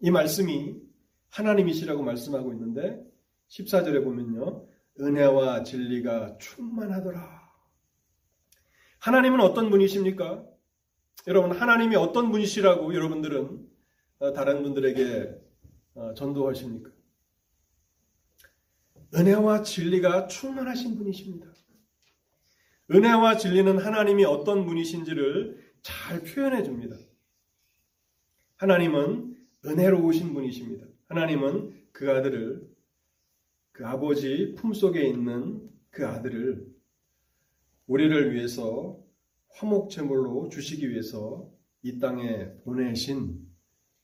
이 0.00 0.10
말씀이 0.10 0.80
하나님이시라고 1.28 2.02
말씀하고 2.02 2.54
있는데 2.54 3.04
14절에 3.48 4.02
보면요. 4.02 4.66
은혜와 4.98 5.64
진리가 5.64 6.38
충만하더라. 6.38 7.44
하나님은 9.00 9.40
어떤 9.40 9.68
분이십니까? 9.68 10.42
여러분, 11.26 11.52
하나님이 11.52 11.96
어떤 11.96 12.30
분이시라고 12.30 12.94
여러분들은 12.94 13.44
어, 13.46 13.73
다른 14.32 14.62
분들에게 14.62 15.40
어, 15.94 16.14
전도하십니까? 16.14 16.90
은혜와 19.14 19.62
진리가 19.62 20.26
충만하신 20.26 20.96
분이십니다. 20.96 21.46
은혜와 22.90 23.36
진리는 23.36 23.78
하나님이 23.78 24.24
어떤 24.24 24.66
분이신지를 24.66 25.62
잘 25.82 26.22
표현해 26.22 26.62
줍니다. 26.62 26.96
하나님은 28.56 29.36
은혜로우신 29.64 30.34
분이십니다. 30.34 30.86
하나님은 31.06 31.88
그 31.92 32.10
아들을 32.10 32.68
그 33.72 33.86
아버지 33.86 34.54
품속에 34.56 35.06
있는 35.06 35.70
그 35.90 36.06
아들을 36.06 36.66
우리를 37.86 38.34
위해서 38.34 38.98
화목 39.48 39.90
제물로 39.90 40.48
주시기 40.48 40.90
위해서 40.90 41.50
이 41.82 41.98
땅에 41.98 42.52
보내신 42.64 43.43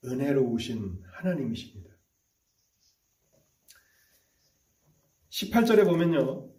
은혜로우신 0.05 1.03
하나님이십니다. 1.05 1.91
18절에 5.31 5.85
보면요. 5.85 6.51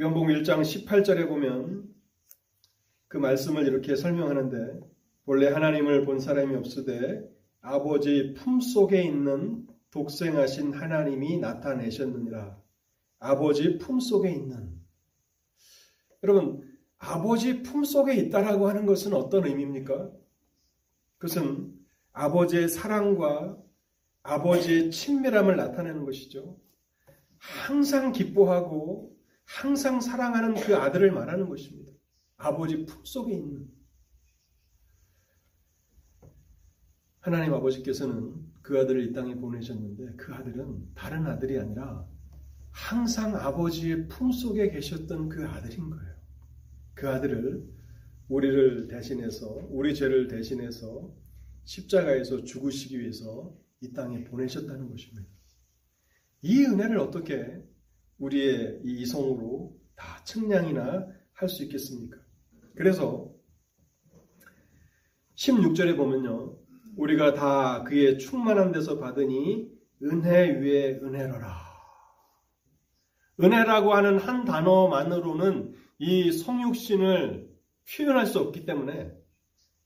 요한복음 0.00 0.28
1장 0.34 0.60
18절에 0.62 1.28
보면 1.28 1.94
그 3.08 3.18
말씀을 3.18 3.66
이렇게 3.66 3.96
설명하는데 3.96 4.80
원래 5.24 5.48
하나님을 5.48 6.04
본 6.04 6.18
사람이 6.18 6.54
없으되 6.56 7.28
아버지 7.60 8.34
품속에 8.34 9.02
있는 9.02 9.66
독생하신 9.90 10.74
하나님이 10.74 11.38
나타내셨느니라. 11.38 12.60
아버지 13.20 13.78
품속에 13.78 14.30
있는. 14.30 14.74
여러분, 16.22 16.62
아버지 16.98 17.62
품속에 17.62 18.14
있다라고 18.16 18.68
하는 18.68 18.84
것은 18.86 19.14
어떤 19.14 19.46
의미입니까? 19.46 20.10
그것은 21.18 21.73
아버지의 22.14 22.68
사랑과 22.68 23.58
아버지의 24.22 24.90
친밀함을 24.90 25.56
나타내는 25.56 26.04
것이죠. 26.04 26.58
항상 27.38 28.12
기뻐하고 28.12 29.14
항상 29.44 30.00
사랑하는 30.00 30.54
그 30.54 30.76
아들을 30.76 31.12
말하는 31.12 31.48
것입니다. 31.48 31.92
아버지 32.36 32.86
품속에 32.86 33.34
있는. 33.34 33.68
하나님 37.20 37.52
아버지께서는 37.52 38.34
그 38.62 38.78
아들을 38.78 39.02
이 39.02 39.12
땅에 39.12 39.34
보내셨는데 39.34 40.16
그 40.16 40.32
아들은 40.32 40.94
다른 40.94 41.26
아들이 41.26 41.58
아니라 41.58 42.06
항상 42.70 43.36
아버지의 43.36 44.08
품속에 44.08 44.70
계셨던 44.70 45.28
그 45.28 45.46
아들인 45.46 45.90
거예요. 45.90 46.14
그 46.94 47.08
아들을 47.08 47.66
우리를 48.28 48.88
대신해서 48.88 49.46
우리 49.68 49.94
죄를 49.94 50.28
대신해서 50.28 51.12
십자가에서 51.64 52.44
죽으시기 52.44 53.00
위해서 53.00 53.54
이 53.80 53.92
땅에 53.92 54.24
보내셨다는 54.24 54.90
것입니다. 54.90 55.28
이 56.42 56.64
은혜를 56.64 56.98
어떻게 56.98 57.62
우리의 58.18 58.80
이 58.84 59.02
이성으로 59.02 59.78
다 59.96 60.22
측량이나 60.24 61.06
할 61.32 61.48
수 61.48 61.64
있겠습니까? 61.64 62.18
그래서 62.76 63.32
16절에 65.36 65.96
보면요. 65.96 66.58
우리가 66.96 67.34
다 67.34 67.82
그의 67.82 68.18
충만한 68.18 68.72
데서 68.72 68.98
받으니 68.98 69.68
은혜 70.02 70.50
위에 70.60 71.00
은혜로라. 71.02 71.64
은혜라고 73.42 73.94
하는 73.94 74.18
한 74.18 74.44
단어만으로는 74.44 75.74
이 75.98 76.30
성육신을 76.30 77.50
표현할 77.96 78.26
수 78.26 78.38
없기 78.38 78.64
때문에 78.64 79.12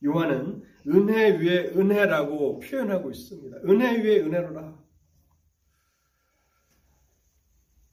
요한은 0.04 0.62
은혜 0.88 1.38
위에 1.38 1.66
은혜라고 1.76 2.60
표현하고 2.60 3.10
있습니다. 3.10 3.58
은혜 3.64 4.02
위에 4.02 4.20
은혜로라. 4.20 4.78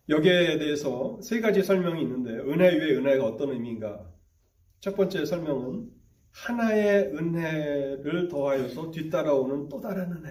여기에 0.09 0.59
대해서 0.59 1.19
세 1.21 1.41
가지 1.41 1.63
설명이 1.63 2.01
있는데 2.03 2.31
은혜 2.31 2.69
위에 2.75 2.95
은혜가 2.95 3.25
어떤 3.25 3.51
의미인가? 3.51 4.11
첫 4.79 4.95
번째 4.95 5.25
설명은 5.25 5.89
하나의 6.31 7.13
은혜를 7.15 8.27
더하여서 8.29 8.91
뒤따라오는 8.91 9.69
또 9.69 9.81
다른 9.81 10.11
은혜. 10.11 10.29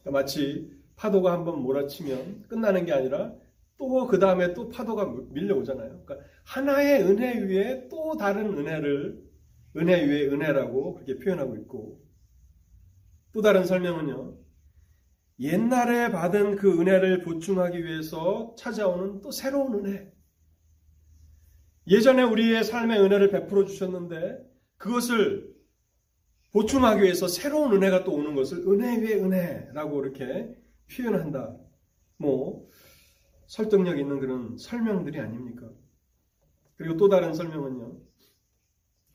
그러니까 0.00 0.10
마치 0.10 0.70
파도가 0.96 1.32
한번 1.32 1.62
몰아치면 1.62 2.44
끝나는 2.48 2.84
게 2.86 2.92
아니라 2.92 3.34
또 3.78 4.06
그 4.06 4.18
다음에 4.20 4.54
또 4.54 4.68
파도가 4.68 5.06
밀려오잖아요. 5.30 6.02
그러니까 6.04 6.18
하나의 6.44 7.02
은혜 7.02 7.40
위에 7.40 7.88
또 7.88 8.16
다른 8.16 8.56
은혜를 8.56 9.31
은혜 9.76 10.04
위에 10.04 10.26
은혜라고 10.26 10.94
그렇게 10.94 11.18
표현하고 11.18 11.56
있고 11.56 12.02
또 13.32 13.40
다른 13.40 13.64
설명은요. 13.64 14.38
옛날에 15.40 16.10
받은 16.10 16.56
그 16.56 16.80
은혜를 16.80 17.22
보충하기 17.22 17.84
위해서 17.84 18.54
찾아오는 18.58 19.22
또 19.22 19.30
새로운 19.30 19.74
은혜. 19.74 20.12
예전에 21.88 22.22
우리의 22.22 22.62
삶의 22.62 23.00
은혜를 23.00 23.30
베풀어 23.30 23.64
주셨는데 23.64 24.38
그것을 24.76 25.52
보충하기 26.52 27.02
위해서 27.02 27.26
새로운 27.26 27.72
은혜가 27.72 28.04
또 28.04 28.12
오는 28.14 28.34
것을 28.34 28.58
은혜 28.68 28.98
위에 29.00 29.14
은혜라고 29.14 30.04
이렇게 30.04 30.54
표현한다. 30.94 31.56
뭐 32.18 32.68
설득력 33.46 33.98
있는 33.98 34.20
그런 34.20 34.56
설명들이 34.58 35.18
아닙니까? 35.18 35.68
그리고 36.76 36.96
또 36.96 37.08
다른 37.08 37.34
설명은요. 37.34 37.96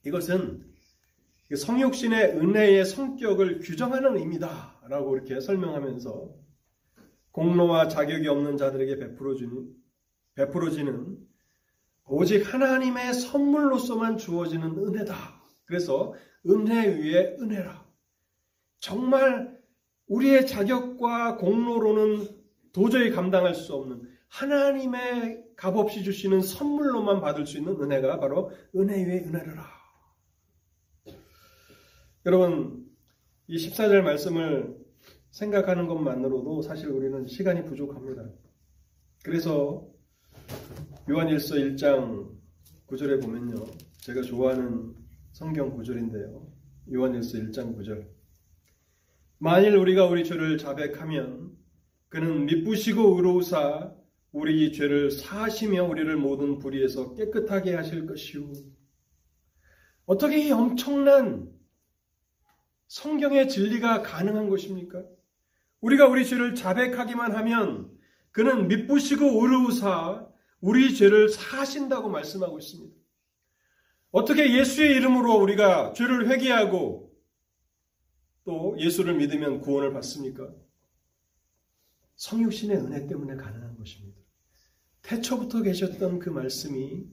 이것은 0.07 0.63
성육신의 1.55 2.37
은혜의 2.37 2.85
성격을 2.85 3.59
규정하는 3.59 4.17
의미다. 4.17 4.81
라고 4.89 5.15
이렇게 5.15 5.39
설명하면서 5.39 6.29
공로와 7.31 7.89
자격이 7.89 8.27
없는 8.27 8.57
자들에게 8.57 8.97
베풀어주는, 8.97 9.67
베풀어지는 10.35 11.17
오직 12.05 12.53
하나님의 12.53 13.13
선물로서만 13.13 14.17
주어지는 14.17 14.77
은혜다. 14.77 15.15
그래서 15.65 16.13
은혜 16.47 16.87
위에 16.87 17.35
은혜라. 17.39 17.85
정말 18.79 19.57
우리의 20.07 20.47
자격과 20.47 21.35
공로로는 21.35 22.29
도저히 22.71 23.11
감당할 23.11 23.55
수 23.55 23.73
없는 23.73 24.03
하나님의 24.29 25.43
값없이 25.57 26.03
주시는 26.03 26.41
선물로만 26.41 27.19
받을 27.19 27.45
수 27.45 27.57
있는 27.57 27.73
은혜가 27.81 28.19
바로 28.19 28.51
은혜 28.75 29.03
위에 29.03 29.25
은혜라. 29.25 29.76
여러분, 32.27 32.85
이 33.47 33.55
14절 33.55 34.01
말씀을 34.01 34.75
생각하는 35.31 35.87
것만으로도 35.87 36.61
사실 36.61 36.89
우리는 36.89 37.25
시간이 37.25 37.63
부족합니다. 37.63 38.29
그래서 39.23 39.87
요한일서 41.09 41.55
1장 41.55 42.29
9절에 42.87 43.21
보면요. 43.23 43.65
제가 44.01 44.23
좋아하는 44.23 44.93
성경 45.31 45.73
구절인데요. 45.73 46.45
요한일서 46.91 47.37
1장 47.37 47.77
9절. 47.77 48.05
만일 49.37 49.77
우리가 49.77 50.07
우리 50.07 50.25
죄를 50.25 50.57
자백하면 50.57 51.53
그는 52.09 52.45
미쁘시고 52.45 53.15
의로우사 53.15 53.95
우리 54.33 54.73
죄를 54.73 55.11
사하시며 55.11 55.85
우리를 55.85 56.13
모든 56.17 56.59
불의에서 56.59 57.13
깨끗하게 57.13 57.75
하실 57.75 58.05
것이오. 58.05 58.51
어떻게 60.07 60.45
이 60.45 60.51
엄청난 60.51 61.55
성경의 62.87 63.49
진리가 63.49 64.01
가능한 64.01 64.49
것입니까? 64.49 65.03
우리가 65.81 66.07
우리 66.07 66.25
죄를 66.25 66.55
자백하기만 66.55 67.33
하면 67.35 67.91
그는 68.31 68.67
미쁘시고 68.67 69.25
의로우사 69.43 70.27
우리 70.61 70.95
죄를 70.95 71.29
사하신다고 71.29 72.09
말씀하고 72.09 72.57
있습니다. 72.59 72.95
어떻게 74.11 74.57
예수의 74.57 74.95
이름으로 74.95 75.35
우리가 75.35 75.93
죄를 75.93 76.29
회개하고 76.29 77.13
또 78.45 78.75
예수를 78.79 79.15
믿으면 79.15 79.59
구원을 79.59 79.93
받습니까? 79.93 80.49
성육신의 82.15 82.77
은혜 82.77 83.05
때문에 83.05 83.35
가능한 83.35 83.77
것입니다. 83.77 84.17
태초부터 85.01 85.61
계셨던 85.61 86.19
그 86.19 86.29
말씀이 86.29 87.05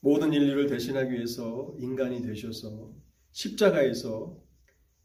모든 0.00 0.32
인류를 0.32 0.66
대신하기 0.66 1.12
위해서 1.12 1.74
인간이 1.78 2.22
되셔서 2.22 2.92
십자가에서 3.32 4.40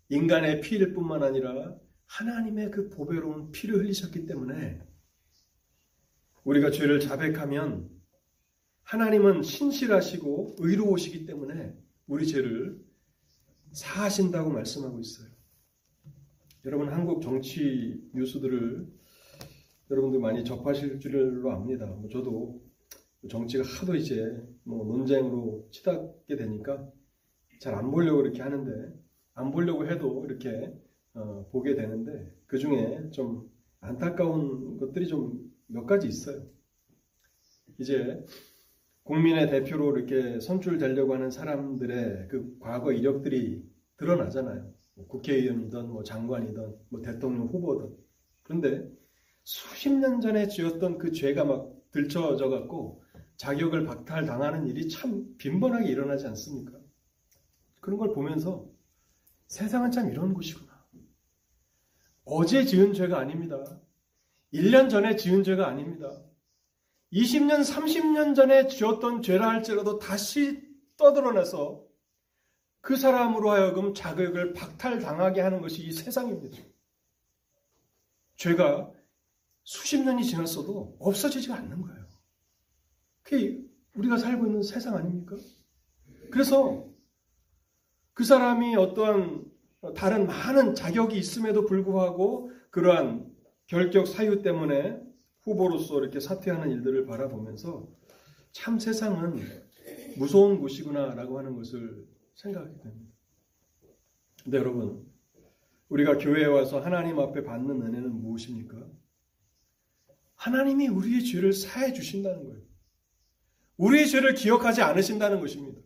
인간의 0.09 0.61
피를 0.61 0.93
뿐만 0.93 1.23
아니라 1.23 1.75
하나님의 2.05 2.71
그 2.71 2.89
보배로운 2.89 3.51
피를 3.51 3.79
흘리셨기 3.79 4.25
때문에 4.25 4.81
우리가 6.43 6.71
죄를 6.71 6.99
자백하면 6.99 7.89
하나님은 8.83 9.43
신실하시고 9.43 10.55
의로우시기 10.59 11.25
때문에 11.25 11.75
우리 12.07 12.25
죄를 12.25 12.81
사하신다고 13.73 14.49
말씀하고 14.49 14.99
있어요. 14.99 15.27
여러분 16.63 16.89
한국 16.89 17.21
정치 17.21 18.01
뉴스들을 18.13 18.87
여러분들 19.89 20.19
많이 20.19 20.43
접하실 20.45 20.99
줄로 20.99 21.51
압니다. 21.51 21.85
뭐 21.85 22.09
저도 22.09 22.61
정치가 23.29 23.63
하도 23.65 23.95
이제 23.95 24.41
뭐 24.63 24.85
논쟁으로 24.85 25.67
치닫게 25.71 26.37
되니까 26.37 26.89
잘 27.60 27.76
안 27.76 27.91
보려고 27.91 28.22
이렇게 28.22 28.41
하는데 28.41 28.93
안 29.34 29.52
보려고 29.52 29.88
해도 29.88 30.26
이렇게 30.26 30.74
어, 31.13 31.48
보게 31.52 31.76
되는데 31.76 32.34
그 32.48 32.58
중에 32.58 33.10
좀 33.12 33.50
안타까운 33.82 34.78
것들이 34.78 35.08
좀 35.08 35.48
몇 35.67 35.86
가지 35.86 36.08
있어요. 36.08 36.43
이제 37.80 38.24
국민의 39.04 39.50
대표로 39.50 39.98
이렇게 39.98 40.39
선출되려고 40.39 41.13
하는 41.13 41.30
사람들의 41.32 42.28
그 42.30 42.58
과거 42.60 42.91
이력들이 42.91 43.63
드러나잖아요. 43.98 44.74
뭐 44.96 45.08
국회의원이든 45.08 45.89
뭐 45.89 46.04
장관이든 46.04 46.76
뭐 46.89 47.02
대통령 47.02 47.48
후보든. 47.48 47.96
그런데 48.43 48.89
수십 49.43 49.91
년 49.93 50.20
전에 50.22 50.48
지었던 50.48 50.98
그 50.98 51.12
죄가 51.12 51.46
막 51.46 51.74
들춰져 51.91 52.50
갖고 52.50 53.02
자격을 53.38 53.86
박탈당하는 53.86 54.67
일이 54.67 54.89
참 54.89 55.36
빈번하게 55.38 55.89
일어나지 55.89 56.28
않습니까? 56.28 56.78
그런 57.88 57.97
걸 58.00 58.12
보면서 58.12 58.69
세상은 59.47 59.91
참 59.91 60.12
이런 60.12 60.34
곳이구나. 60.34 60.86
어제 62.26 62.65
지은 62.65 62.91
죄가 62.91 63.17
아닙니다. 63.17 63.80
1년 64.54 64.89
전에 64.89 65.15
지은 65.15 65.45
죄가 65.45 65.65
아닙니다. 65.65 66.12
20년, 67.13 67.62
30년 67.62 68.36
전에 68.36 68.67
지었던 68.67 69.21
죄라 69.21 69.47
할지라도 69.47 70.00
다시 70.00 70.67
떠들어내서 70.97 71.88
그 72.82 72.97
사람으로 72.97 73.52
하여금 73.52 73.93
자격을 73.93 74.52
박탈당하게 74.52 75.39
하는 75.39 75.62
것이 75.62 75.82
이 75.88 75.93
세상입니다. 75.93 76.62
죄가 78.36 78.91
수십 79.63 80.04
년이 80.04 80.26
지났어도 80.26 80.97
없어지지가 81.00 81.56
않는 81.56 81.84
거예요. 81.84 82.06
그게 83.21 83.63
우리가 83.93 84.17
살고 84.17 84.45
있는 84.45 84.62
세상 84.62 84.95
아닙니까? 84.95 85.38
그래서 86.32 86.96
그 88.17 88.23
사람이 88.23 88.75
어떠한 88.75 89.45
다른 89.95 90.25
많은 90.25 90.73
자격이 90.73 91.15
있음에도 91.19 91.67
불구하고 91.67 92.51
그러한 92.71 93.32
결격 93.67 94.08
사유 94.08 94.41
때문에 94.41 94.99
후보로서 95.41 95.99
이렇게 96.01 96.19
사퇴하는 96.19 96.71
일들을 96.71 97.06
바라보면서 97.06 97.88
참 98.53 98.80
세상은 98.80 99.39
무서운 100.17 100.60
곳이구나라고 100.60 101.38
하는 101.38 101.56
것을 101.56 102.08
생각하게 102.34 102.80
됩니다. 102.80 103.13
근데 104.43 104.58
여러분, 104.58 105.06
우리가 105.89 106.17
교회에 106.17 106.45
와서 106.45 106.80
하나님 106.80 107.19
앞에 107.19 107.43
받는 107.43 107.84
은혜는 107.84 108.19
무엇입니까? 108.19 108.84
하나님이 110.34 110.88
우리의 110.88 111.23
죄를 111.23 111.53
사해 111.53 111.93
주신다는 111.93 112.45
거예요. 112.45 112.63
우리의 113.77 114.08
죄를 114.08 114.34
기억하지 114.34 114.82
않으신다는 114.82 115.39
것입니다. 115.39 115.76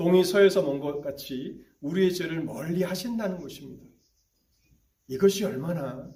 동이 0.00 0.24
서에서 0.24 0.62
먼 0.62 0.80
것 0.80 1.02
같이 1.02 1.62
우리의 1.82 2.14
죄를 2.14 2.42
멀리 2.42 2.82
하신다는 2.82 3.38
것입니다. 3.38 3.84
이것이 5.08 5.44
얼마나 5.44 6.10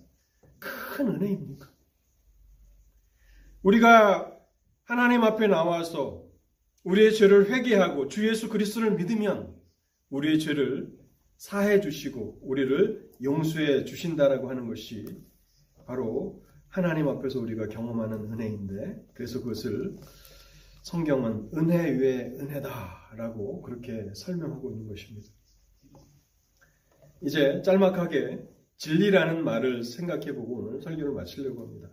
큰 0.59 1.09
은혜입니까? 1.09 1.70
우리가 3.62 4.40
하나님 4.85 5.23
앞에 5.23 5.49
나와서 5.49 6.25
우리의 6.85 7.12
죄를 7.12 7.51
회개하고 7.51 8.09
주 8.09 8.27
예수 8.27 8.49
그리스도를 8.49 8.92
믿으면 8.92 9.55
우리의 10.09 10.38
죄를 10.38 10.90
사해 11.37 11.83
주시고 11.83 12.38
우리를 12.40 13.11
용서해 13.23 13.85
주신다라고 13.85 14.49
하는 14.49 14.66
것이 14.66 15.05
바로 15.85 16.42
하나님 16.68 17.07
앞에서 17.09 17.38
우리가 17.38 17.68
경험하는 17.68 18.33
은혜인데 18.33 19.09
그래서 19.12 19.40
그것을 19.40 19.99
성경은 20.85 21.49
은혜 21.57 21.92
위에 21.92 22.35
은혜다라고 22.38 23.62
그렇게 23.62 24.12
설명하고 24.14 24.70
있는 24.70 24.87
것입니다. 24.87 25.29
이제 27.23 27.62
짤막하게 27.62 28.47
진리라는 28.77 29.44
말을 29.44 29.83
생각해 29.83 30.35
보고 30.35 30.59
오늘 30.59 30.83
설교를 30.83 31.14
마치려고 31.14 31.62
합니다. 31.62 31.88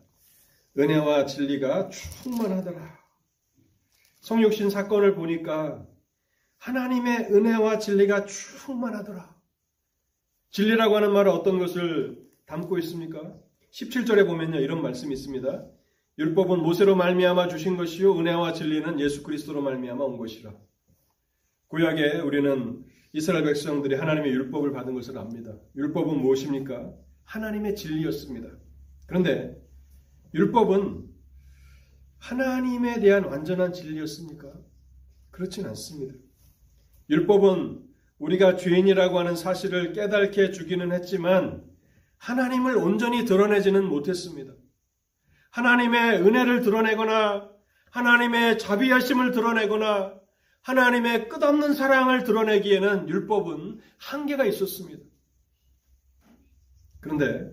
은혜와 0.78 1.26
진리가 1.26 1.88
충만하더라. 1.88 3.00
성육신 4.20 4.70
사건을 4.70 5.16
보니까 5.16 5.88
하나님의 6.58 7.30
은혜와 7.32 7.80
진리가 7.80 8.26
충만하더라. 8.26 9.34
진리라고 10.50 10.98
하는 10.98 11.14
말은 11.14 11.32
어떤 11.32 11.60
것을 11.60 12.22
담고 12.46 12.78
있습니까? 12.80 13.40
17절에 13.72 14.28
보면요. 14.28 14.60
이런 14.60 14.82
말씀이 14.82 15.14
있습니다. 15.14 15.66
율법은 16.18 16.62
모세로 16.62 16.96
말미암아 16.96 17.48
주신 17.48 17.78
것이요 17.78 18.20
은혜와 18.20 18.54
진리는 18.54 19.00
예수 19.00 19.24
그리스도로 19.24 19.62
말미암아 19.62 20.04
온 20.04 20.18
것이라. 20.18 20.54
구약에 21.68 22.20
우리는 22.20 22.84
이스라엘 23.14 23.46
백성들이 23.46 23.96
하나님의 23.96 24.32
율법을 24.32 24.72
받은 24.74 24.94
것을 24.94 25.18
압니다. 25.18 25.54
율법은 25.76 26.20
무엇입니까? 26.20 26.94
하나님의 27.24 27.76
진리였습니다. 27.76 28.50
그런데 29.08 29.58
율법은 30.34 31.10
하나님에 32.18 33.00
대한 33.00 33.24
완전한 33.24 33.74
진리였습니까? 33.74 34.54
그렇진 35.32 35.66
않습니다. 35.68 36.14
율법은 37.10 37.84
우리가 38.20 38.56
죄인이라고 38.58 39.18
하는 39.18 39.36
사실을 39.36 39.94
깨닫게 39.94 40.52
주기는 40.52 40.92
했지만 40.92 41.64
하나님을 42.18 42.78
온전히 42.78 43.26
드러내지는 43.26 43.86
못했습니다. 43.86 44.54
하나님의 45.52 46.22
은혜를 46.22 46.62
드러내거나 46.62 47.50
하나님의 47.92 48.58
자비하심을 48.58 49.32
드러내거나 49.32 50.20
하나님의 50.62 51.28
끝없는 51.30 51.74
사랑을 51.74 52.24
드러내기에는 52.24 53.10
율법은 53.10 53.80
한계가 53.98 54.46
있었습니다. 54.46 55.04
그런데 57.00 57.52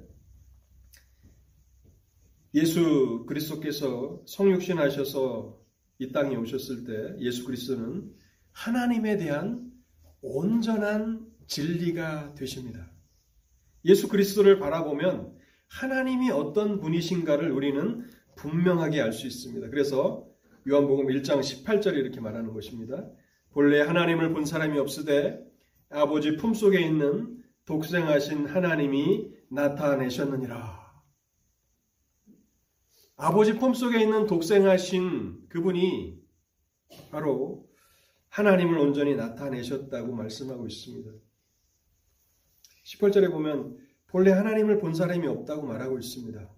예수 2.55 3.25
그리스도께서 3.27 4.23
성육신 4.27 4.79
하셔서 4.79 5.59
이 5.99 6.13
땅에 6.13 6.37
오셨을 6.37 6.85
때 6.85 7.17
예수 7.19 7.45
그리스도는 7.45 8.13
하나님에 8.53 9.17
대한 9.17 9.71
온전한 10.21 11.27
진리가 11.47 12.35
되십니다. 12.35 12.91
예수 13.85 14.09
그리스도를 14.09 14.59
바라보면 14.59 15.38
하나님이 15.69 16.31
어떤 16.31 16.81
분이신가를 16.81 17.51
우리는 17.51 18.09
분명하게 18.37 19.01
알 19.01 19.13
수 19.13 19.27
있습니다. 19.27 19.69
그래서 19.71 20.27
요한복음 20.69 21.07
1장 21.07 21.41
18절에 21.41 21.97
이렇게 21.97 22.21
말하는 22.21 22.53
것입니다. 22.53 23.09
본래 23.51 23.81
하나님을 23.81 24.33
본 24.33 24.45
사람이 24.45 24.79
없으되 24.79 25.45
아버지 25.91 26.37
품속에 26.37 26.81
있는 26.81 27.43
독생하신 27.65 28.47
하나님이 28.47 29.31
나타내셨느니라. 29.51 30.89
아버지 33.17 33.55
품속에 33.55 34.01
있는 34.01 34.27
독생하신 34.27 35.49
그분이 35.49 36.19
바로 37.11 37.69
하나님을 38.29 38.79
온전히 38.79 39.17
나타내셨다고 39.17 40.15
말씀하고 40.15 40.67
있습니다. 40.67 41.11
18절에 42.85 43.31
보면 43.31 43.77
본래 44.09 44.33
하나님을 44.33 44.79
본 44.79 44.95
사람이 44.95 45.27
없다고 45.27 45.67
말하고 45.67 45.99
있습니다. 45.99 46.49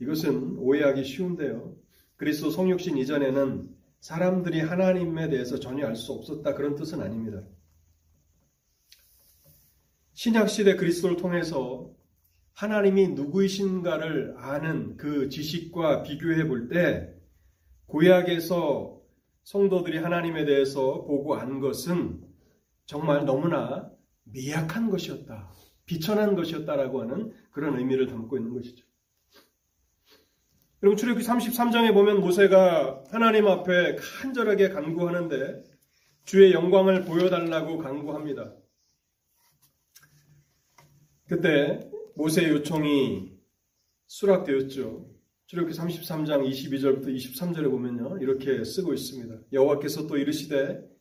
이것은 0.00 0.56
오해하기 0.58 1.04
쉬운데요. 1.04 1.76
그리스도 2.16 2.50
성육신 2.50 2.96
이전에는 2.98 3.68
사람들이 4.00 4.60
하나님에 4.60 5.28
대해서 5.28 5.58
전혀 5.58 5.86
알 5.86 5.94
수 5.96 6.12
없었다 6.12 6.54
그런 6.54 6.74
뜻은 6.74 7.00
아닙니다. 7.00 7.42
신약 10.14 10.48
시대 10.48 10.76
그리스도를 10.76 11.16
통해서 11.16 11.90
하나님이 12.52 13.08
누구이신가를 13.08 14.34
아는 14.36 14.96
그 14.96 15.28
지식과 15.28 16.02
비교해 16.02 16.46
볼 16.46 16.68
때 16.68 17.12
구약에서 17.86 19.00
성도들이 19.44 19.98
하나님에 19.98 20.44
대해서 20.44 21.04
보고 21.04 21.34
안 21.34 21.60
것은 21.60 22.22
정말 22.86 23.24
너무나 23.24 23.90
미약한 24.24 24.88
것이었다. 24.90 25.50
비천한 25.86 26.34
것이었다라고 26.34 27.02
하는 27.02 27.32
그런 27.50 27.78
의미를 27.78 28.06
담고 28.06 28.36
있는 28.36 28.54
것이죠. 28.54 28.84
여러분 30.82 30.96
출애굽기 30.96 31.26
33장에 31.26 31.94
보면 31.94 32.20
모세가 32.20 33.04
하나님 33.10 33.46
앞에 33.46 33.96
간절하게 33.96 34.70
간구하는데 34.70 35.62
주의 36.24 36.52
영광을 36.52 37.04
보여달라고 37.04 37.78
간구합니다. 37.78 38.52
그때 41.28 41.80
모세의 42.16 42.50
요청이 42.50 43.32
수락되었죠. 44.06 45.08
출애굽기 45.46 45.78
33장 45.78 46.48
22절부터 46.48 47.14
23절에 47.14 47.70
보면요. 47.70 48.18
이렇게 48.20 48.64
쓰고 48.64 48.92
있습니다. 48.92 49.36
여호와께서 49.52 50.06
또 50.06 50.16
이르시되 50.16 50.91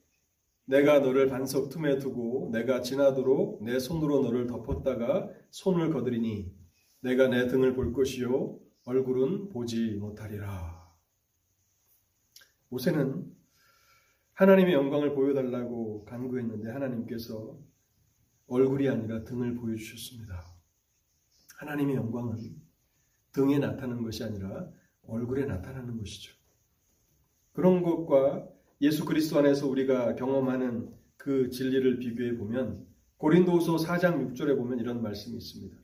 내가 0.66 1.00
너를 1.00 1.28
반석 1.28 1.70
틈에 1.70 1.98
두고 1.98 2.50
내가 2.52 2.82
지나도록 2.82 3.64
내 3.64 3.80
손으로 3.80 4.22
너를 4.22 4.48
덮었다가 4.48 5.30
손을 5.50 5.92
거드리니 5.92 6.54
내가 7.02 7.28
내 7.28 7.48
등을 7.48 7.74
볼 7.74 7.94
것이요 7.94 8.60
얼굴은 8.86 9.50
보지 9.50 9.96
못하리라. 9.96 10.82
모세는 12.70 13.36
하나님의 14.34 14.74
영광을 14.74 15.14
보여달라고 15.14 16.06
간구했는데 16.06 16.72
하나님께서 16.72 17.60
얼굴이 18.48 18.88
아니라 18.90 19.24
등을 19.24 19.56
보여주셨습니다. 19.56 20.44
하나님의 21.58 21.96
영광은 21.96 22.38
등에 23.34 23.60
나타나는 23.60 24.04
것이 24.04 24.24
아니라 24.24 24.70
얼굴에 25.04 25.46
나타나는 25.46 25.98
것이죠. 25.98 26.34
그런 27.54 27.84
것과 27.84 28.50
예수 28.82 29.06
그리스도 29.06 29.38
안에서 29.38 29.68
우리가 29.68 30.16
경험하는 30.16 30.90
그 31.16 31.52
진리를 31.52 32.00
비교해 32.00 32.36
보면 32.36 32.84
고린도후서 33.18 33.76
4장 33.78 34.34
6절에 34.34 34.58
보면 34.58 34.80
이런 34.80 35.04
말씀이 35.04 35.38
있습니다. 35.38 35.78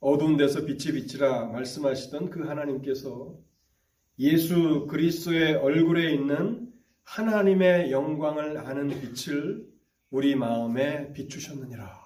어두운 0.00 0.38
데서 0.38 0.64
빛이 0.64 0.94
비치라 0.94 1.46
말씀하시던 1.46 2.30
그 2.30 2.44
하나님께서 2.44 3.38
예수 4.18 4.86
그리스도의 4.88 5.54
얼굴에 5.56 6.14
있는 6.14 6.72
하나님의 7.02 7.92
영광을 7.92 8.56
아는 8.56 8.88
빛을 8.88 9.66
우리 10.08 10.34
마음에 10.34 11.12
비추셨느니라. 11.12 12.04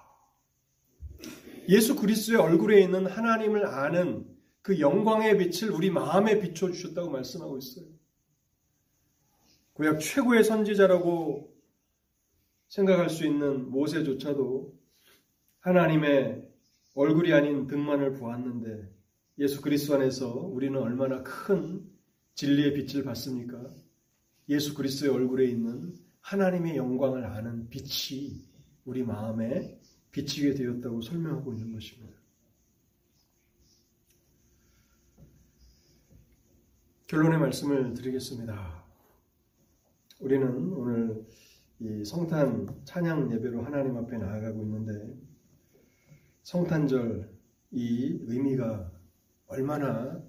예수 1.69 1.95
그리스도의 1.95 2.41
얼굴에 2.41 2.81
있는 2.81 3.05
하나님을 3.05 3.65
아는 3.65 4.25
그 4.61 4.81
영광의 4.81 5.37
빛을 5.37 5.71
우리 5.71 5.89
마음에 5.89 6.39
비춰 6.39 6.69
주셨다고 6.69 7.09
말씀하고 7.09 7.57
있어요. 7.57 7.98
구약 9.79 10.01
최고의 10.01 10.43
선지자라고 10.43 11.55
생각할 12.67 13.09
수 13.09 13.25
있는 13.25 13.71
모세조차도 13.71 14.77
하나님의 15.61 16.45
얼굴이 16.95 17.31
아닌 17.31 17.65
등만을 17.65 18.15
보았는데 18.15 18.93
예수 19.37 19.61
그리스도 19.61 19.95
안에서 19.95 20.33
우리는 20.33 20.77
얼마나 20.77 21.23
큰 21.23 21.89
진리의 22.33 22.73
빛을 22.73 23.05
받습니까? 23.05 23.73
예수 24.49 24.73
그리스도의 24.73 25.13
얼굴에 25.13 25.45
있는 25.45 25.95
하나님의 26.19 26.75
영광을 26.75 27.23
아는 27.23 27.69
빛이 27.69 28.49
우리 28.83 29.01
마음에 29.01 29.79
비치게 30.11 30.55
되었다고 30.55 30.99
설명하고 30.99 31.53
있는 31.53 31.71
것입니다. 31.71 32.19
결론의 37.07 37.39
말씀을 37.39 37.93
드리겠습니다. 37.93 38.78
우리는 40.19 40.73
오늘 40.73 41.25
이 41.79 42.03
성탄 42.03 42.67
찬양 42.83 43.31
예배로 43.31 43.63
하나님 43.63 43.95
앞에 43.97 44.17
나아가고 44.17 44.63
있는데 44.63 45.17
성탄절 46.43 47.29
이 47.71 48.19
의미가 48.25 48.91
얼마나 49.47 50.21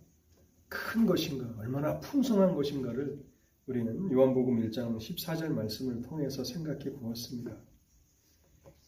큰 0.68 1.06
것인가, 1.06 1.52
얼마나 1.58 1.98
풍성한 1.98 2.54
것인가를 2.54 3.20
우리는 3.66 4.12
요한복음 4.12 4.60
1장 4.68 4.96
14절 4.96 5.48
말씀을 5.48 6.02
통해서 6.02 6.44
생각해 6.44 6.92
보았습니다. 6.92 7.56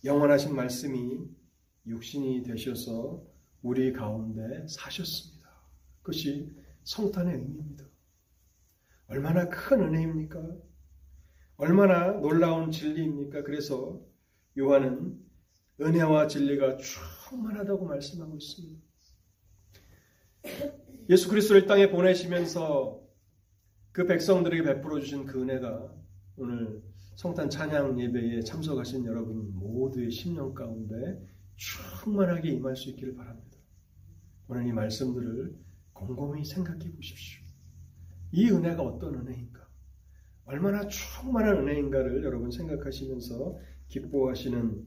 영원하신 0.05 0.55
말씀이 0.55 1.19
육신이 1.87 2.45
되셔서 2.45 3.25
우리 3.63 3.93
가운데 3.93 4.65
사셨습니다. 4.69 5.51
그것이 5.99 6.55
성탄의 6.85 7.35
의미입니다. 7.35 7.85
얼마나 9.09 9.49
큰 9.49 9.81
은혜입니까? 9.81 10.72
얼마나 11.63 12.11
놀라운 12.11 12.73
진리입니까? 12.73 13.45
그래서 13.45 14.01
요한은 14.59 15.17
은혜와 15.81 16.27
진리가 16.27 16.77
충만하다고 16.79 17.87
말씀하고 17.87 18.37
있습니다. 18.37 18.83
예수 21.09 21.29
그리스도를 21.29 21.67
땅에 21.67 21.89
보내시면서 21.89 23.01
그 23.93 24.07
백성들에게 24.07 24.65
베풀어 24.65 24.99
주신 24.99 25.25
그 25.25 25.41
은혜가 25.41 25.95
오늘 26.37 26.83
성탄 27.15 27.49
찬양 27.49 28.01
예배에 28.01 28.41
참석하신 28.41 29.07
여러분 29.07 29.55
모두의 29.55 30.11
심령 30.11 30.55
가운데 30.55 31.25
충만하게 31.55 32.51
임할 32.51 32.75
수 32.75 32.91
있기를 32.91 33.15
바랍니다. 33.15 33.57
오늘 34.49 34.67
이 34.67 34.73
말씀들을 34.73 35.57
곰곰이 35.93 36.45
생각해 36.45 36.91
보십시오. 36.91 37.41
이 38.33 38.51
은혜가 38.51 38.83
어떤 38.83 39.15
은혜인가? 39.15 39.62
얼마나 40.53 40.87
충만한 40.87 41.57
은혜인가를 41.61 42.25
여러분 42.25 42.51
생각하시면서 42.51 43.59
기뻐하시는 43.89 44.87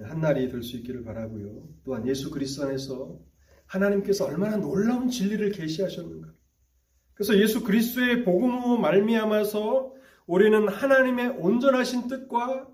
한 0.00 0.20
날이 0.20 0.50
될 0.50 0.62
수 0.62 0.76
있기를 0.76 1.04
바라고요. 1.04 1.66
또한 1.84 2.06
예수 2.06 2.30
그리스도 2.30 2.66
안에서 2.66 3.18
하나님께서 3.64 4.26
얼마나 4.26 4.58
놀라운 4.58 5.08
진리를 5.08 5.52
계시하셨는가. 5.52 6.34
그래서 7.14 7.38
예수 7.38 7.64
그리스도의 7.64 8.24
복음으로 8.24 8.76
말미암아서 8.76 9.94
우리는 10.26 10.68
하나님의 10.68 11.28
온전하신 11.38 12.08
뜻과 12.08 12.68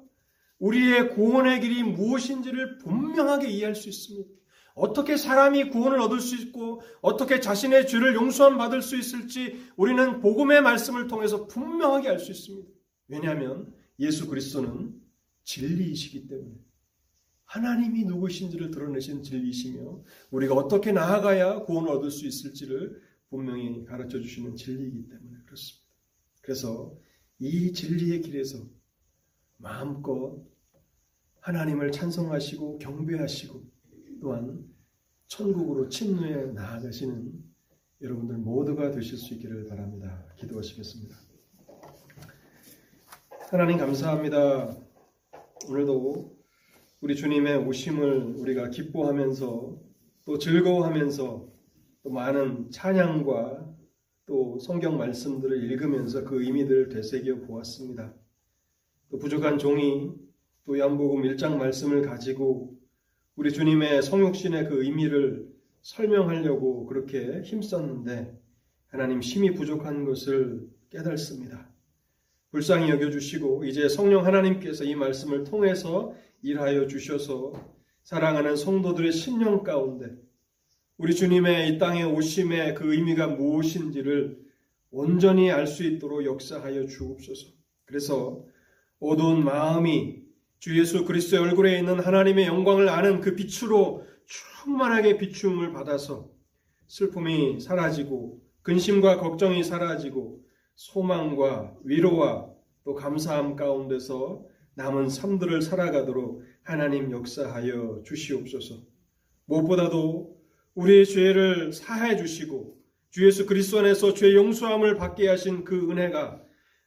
우리의 0.58 1.10
구원의 1.14 1.60
길이 1.60 1.84
무엇인지를 1.84 2.78
분명하게 2.78 3.48
이해할 3.50 3.76
수 3.76 3.88
있습니다. 3.88 4.28
어떻게 4.74 5.16
사람이 5.16 5.70
구원을 5.70 6.00
얻을 6.00 6.20
수 6.20 6.36
있고 6.36 6.82
어떻게 7.00 7.40
자신의 7.40 7.86
죄를 7.86 8.14
용서함 8.14 8.58
받을 8.58 8.82
수 8.82 8.96
있을지 8.96 9.60
우리는 9.76 10.20
복음의 10.20 10.62
말씀을 10.62 11.06
통해서 11.06 11.46
분명하게 11.46 12.08
알 12.08 12.18
수 12.18 12.32
있습니다. 12.32 12.68
왜냐하면 13.08 13.72
예수 14.00 14.26
그리스도는 14.28 15.00
진리이시기 15.44 16.26
때문에 16.26 16.56
하나님이 17.44 18.04
누구신지를 18.04 18.70
드러내신 18.72 19.22
진리이시며 19.22 20.02
우리가 20.30 20.54
어떻게 20.54 20.90
나아가야 20.90 21.60
구원을 21.60 21.90
얻을 21.90 22.10
수 22.10 22.26
있을지를 22.26 23.00
분명히 23.30 23.84
가르쳐 23.84 24.20
주시는 24.20 24.56
진리이기 24.56 25.08
때문에 25.08 25.38
그렇습니다. 25.44 25.84
그래서 26.40 26.96
이 27.38 27.72
진리의 27.72 28.22
길에서 28.22 28.58
마음껏 29.56 30.44
하나님을 31.40 31.92
찬송하시고 31.92 32.78
경배하시고 32.78 33.73
또한 34.24 34.64
천국으로 35.26 35.86
침노해 35.90 36.46
나아가시는 36.52 37.30
여러분들 38.00 38.38
모두가 38.38 38.90
되실 38.90 39.18
수 39.18 39.34
있기를 39.34 39.66
바랍니다. 39.66 40.24
기도하시겠습니다. 40.38 41.14
하나님 43.50 43.76
감사합니다. 43.76 44.74
오늘도 45.68 46.38
우리 47.02 47.14
주님의 47.14 47.66
오심을 47.66 48.36
우리가 48.38 48.70
기뻐하면서 48.70 49.78
또 50.24 50.38
즐거워하면서 50.38 51.48
또 52.02 52.10
많은 52.10 52.70
찬양과 52.70 53.76
또 54.24 54.58
성경 54.58 54.96
말씀들을 54.96 55.64
읽으면서 55.64 56.24
그 56.24 56.42
의미들을 56.42 56.88
되새겨 56.88 57.40
보았습니다. 57.40 58.14
또 59.10 59.18
부족한 59.18 59.58
종이 59.58 60.14
또 60.64 60.78
연복음 60.78 61.24
1장 61.24 61.58
말씀을 61.58 62.00
가지고 62.00 62.73
우리 63.36 63.52
주님의 63.52 64.02
성육신의 64.02 64.68
그 64.68 64.84
의미를 64.84 65.48
설명하려고 65.82 66.86
그렇게 66.86 67.42
힘썼는데 67.42 68.40
하나님 68.86 69.20
심히 69.20 69.52
부족한 69.54 70.04
것을 70.04 70.68
깨닫습니다. 70.88 71.68
불쌍히 72.52 72.90
여겨주시고 72.90 73.64
이제 73.64 73.88
성령 73.88 74.24
하나님께서 74.24 74.84
이 74.84 74.94
말씀을 74.94 75.42
통해서 75.42 76.14
일하여 76.42 76.86
주셔서 76.86 77.52
사랑하는 78.04 78.54
성도들의 78.54 79.10
신령 79.10 79.64
가운데 79.64 80.14
우리 80.96 81.12
주님의 81.12 81.70
이 81.70 81.78
땅에 81.78 82.04
오심의 82.04 82.76
그 82.76 82.94
의미가 82.94 83.26
무엇인지를 83.26 84.44
온전히 84.92 85.50
알 85.50 85.66
수 85.66 85.82
있도록 85.82 86.24
역사하여 86.24 86.86
주옵소서. 86.86 87.48
그래서 87.84 88.46
어두운 89.00 89.42
마음이 89.44 90.23
주 90.64 90.78
예수 90.80 91.04
그리스도의 91.04 91.42
얼굴에 91.42 91.78
있는 91.78 92.00
하나님의 92.00 92.46
영광을 92.46 92.88
아는 92.88 93.20
그 93.20 93.36
빛으로 93.36 94.06
충만하게 94.24 95.18
비춤을 95.18 95.72
받아서 95.72 96.30
슬픔이 96.86 97.60
사라지고 97.60 98.40
근심과 98.62 99.18
걱정이 99.18 99.62
사라지고 99.62 100.40
소망과 100.74 101.74
위로와 101.84 102.48
또 102.82 102.94
감사함 102.94 103.56
가운데서 103.56 104.46
남은 104.76 105.10
삶들을 105.10 105.60
살아가도록 105.60 106.42
하나님 106.62 107.10
역사하여 107.10 108.00
주시옵소서. 108.06 108.80
무엇보다도 109.44 110.34
우리의 110.76 111.04
죄를 111.04 111.74
사해 111.74 112.16
주시고 112.16 112.78
주 113.10 113.26
예수 113.26 113.44
그리스도 113.44 113.80
안에서 113.80 114.14
죄 114.14 114.32
용서함을 114.32 114.96
받게 114.96 115.28
하신 115.28 115.64
그 115.64 115.90
은혜가 115.90 116.40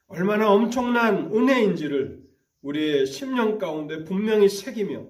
얼마나 0.08 0.50
엄청난 0.50 1.32
은혜인지를 1.32 2.26
우리의 2.68 3.06
심령 3.06 3.56
가운데 3.56 4.04
분명히 4.04 4.48
새기며 4.48 5.06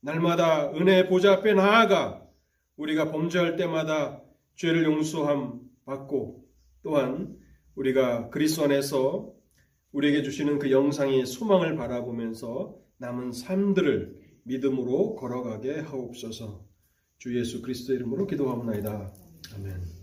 날마다 0.00 0.72
은혜 0.72 1.08
보좌 1.08 1.34
앞에 1.34 1.54
나아가 1.54 2.26
우리가 2.76 3.12
범죄할 3.12 3.56
때마다 3.56 4.22
죄를 4.56 4.84
용서함 4.84 5.60
받고 5.84 6.44
또한 6.82 7.38
우리가 7.76 8.28
그리스도 8.30 8.64
안에서 8.64 9.32
우리에게 9.92 10.22
주시는 10.22 10.58
그 10.58 10.72
영상의 10.72 11.26
소망을 11.26 11.76
바라보면서 11.76 12.76
남은 12.98 13.32
삶들을 13.32 14.16
믿음으로 14.42 15.14
걸어가게 15.14 15.80
하옵소서. 15.80 16.64
주 17.18 17.38
예수 17.38 17.62
그리스도 17.62 17.94
이름으로 17.94 18.26
기도하옵나이다. 18.26 19.12
아멘. 19.54 19.95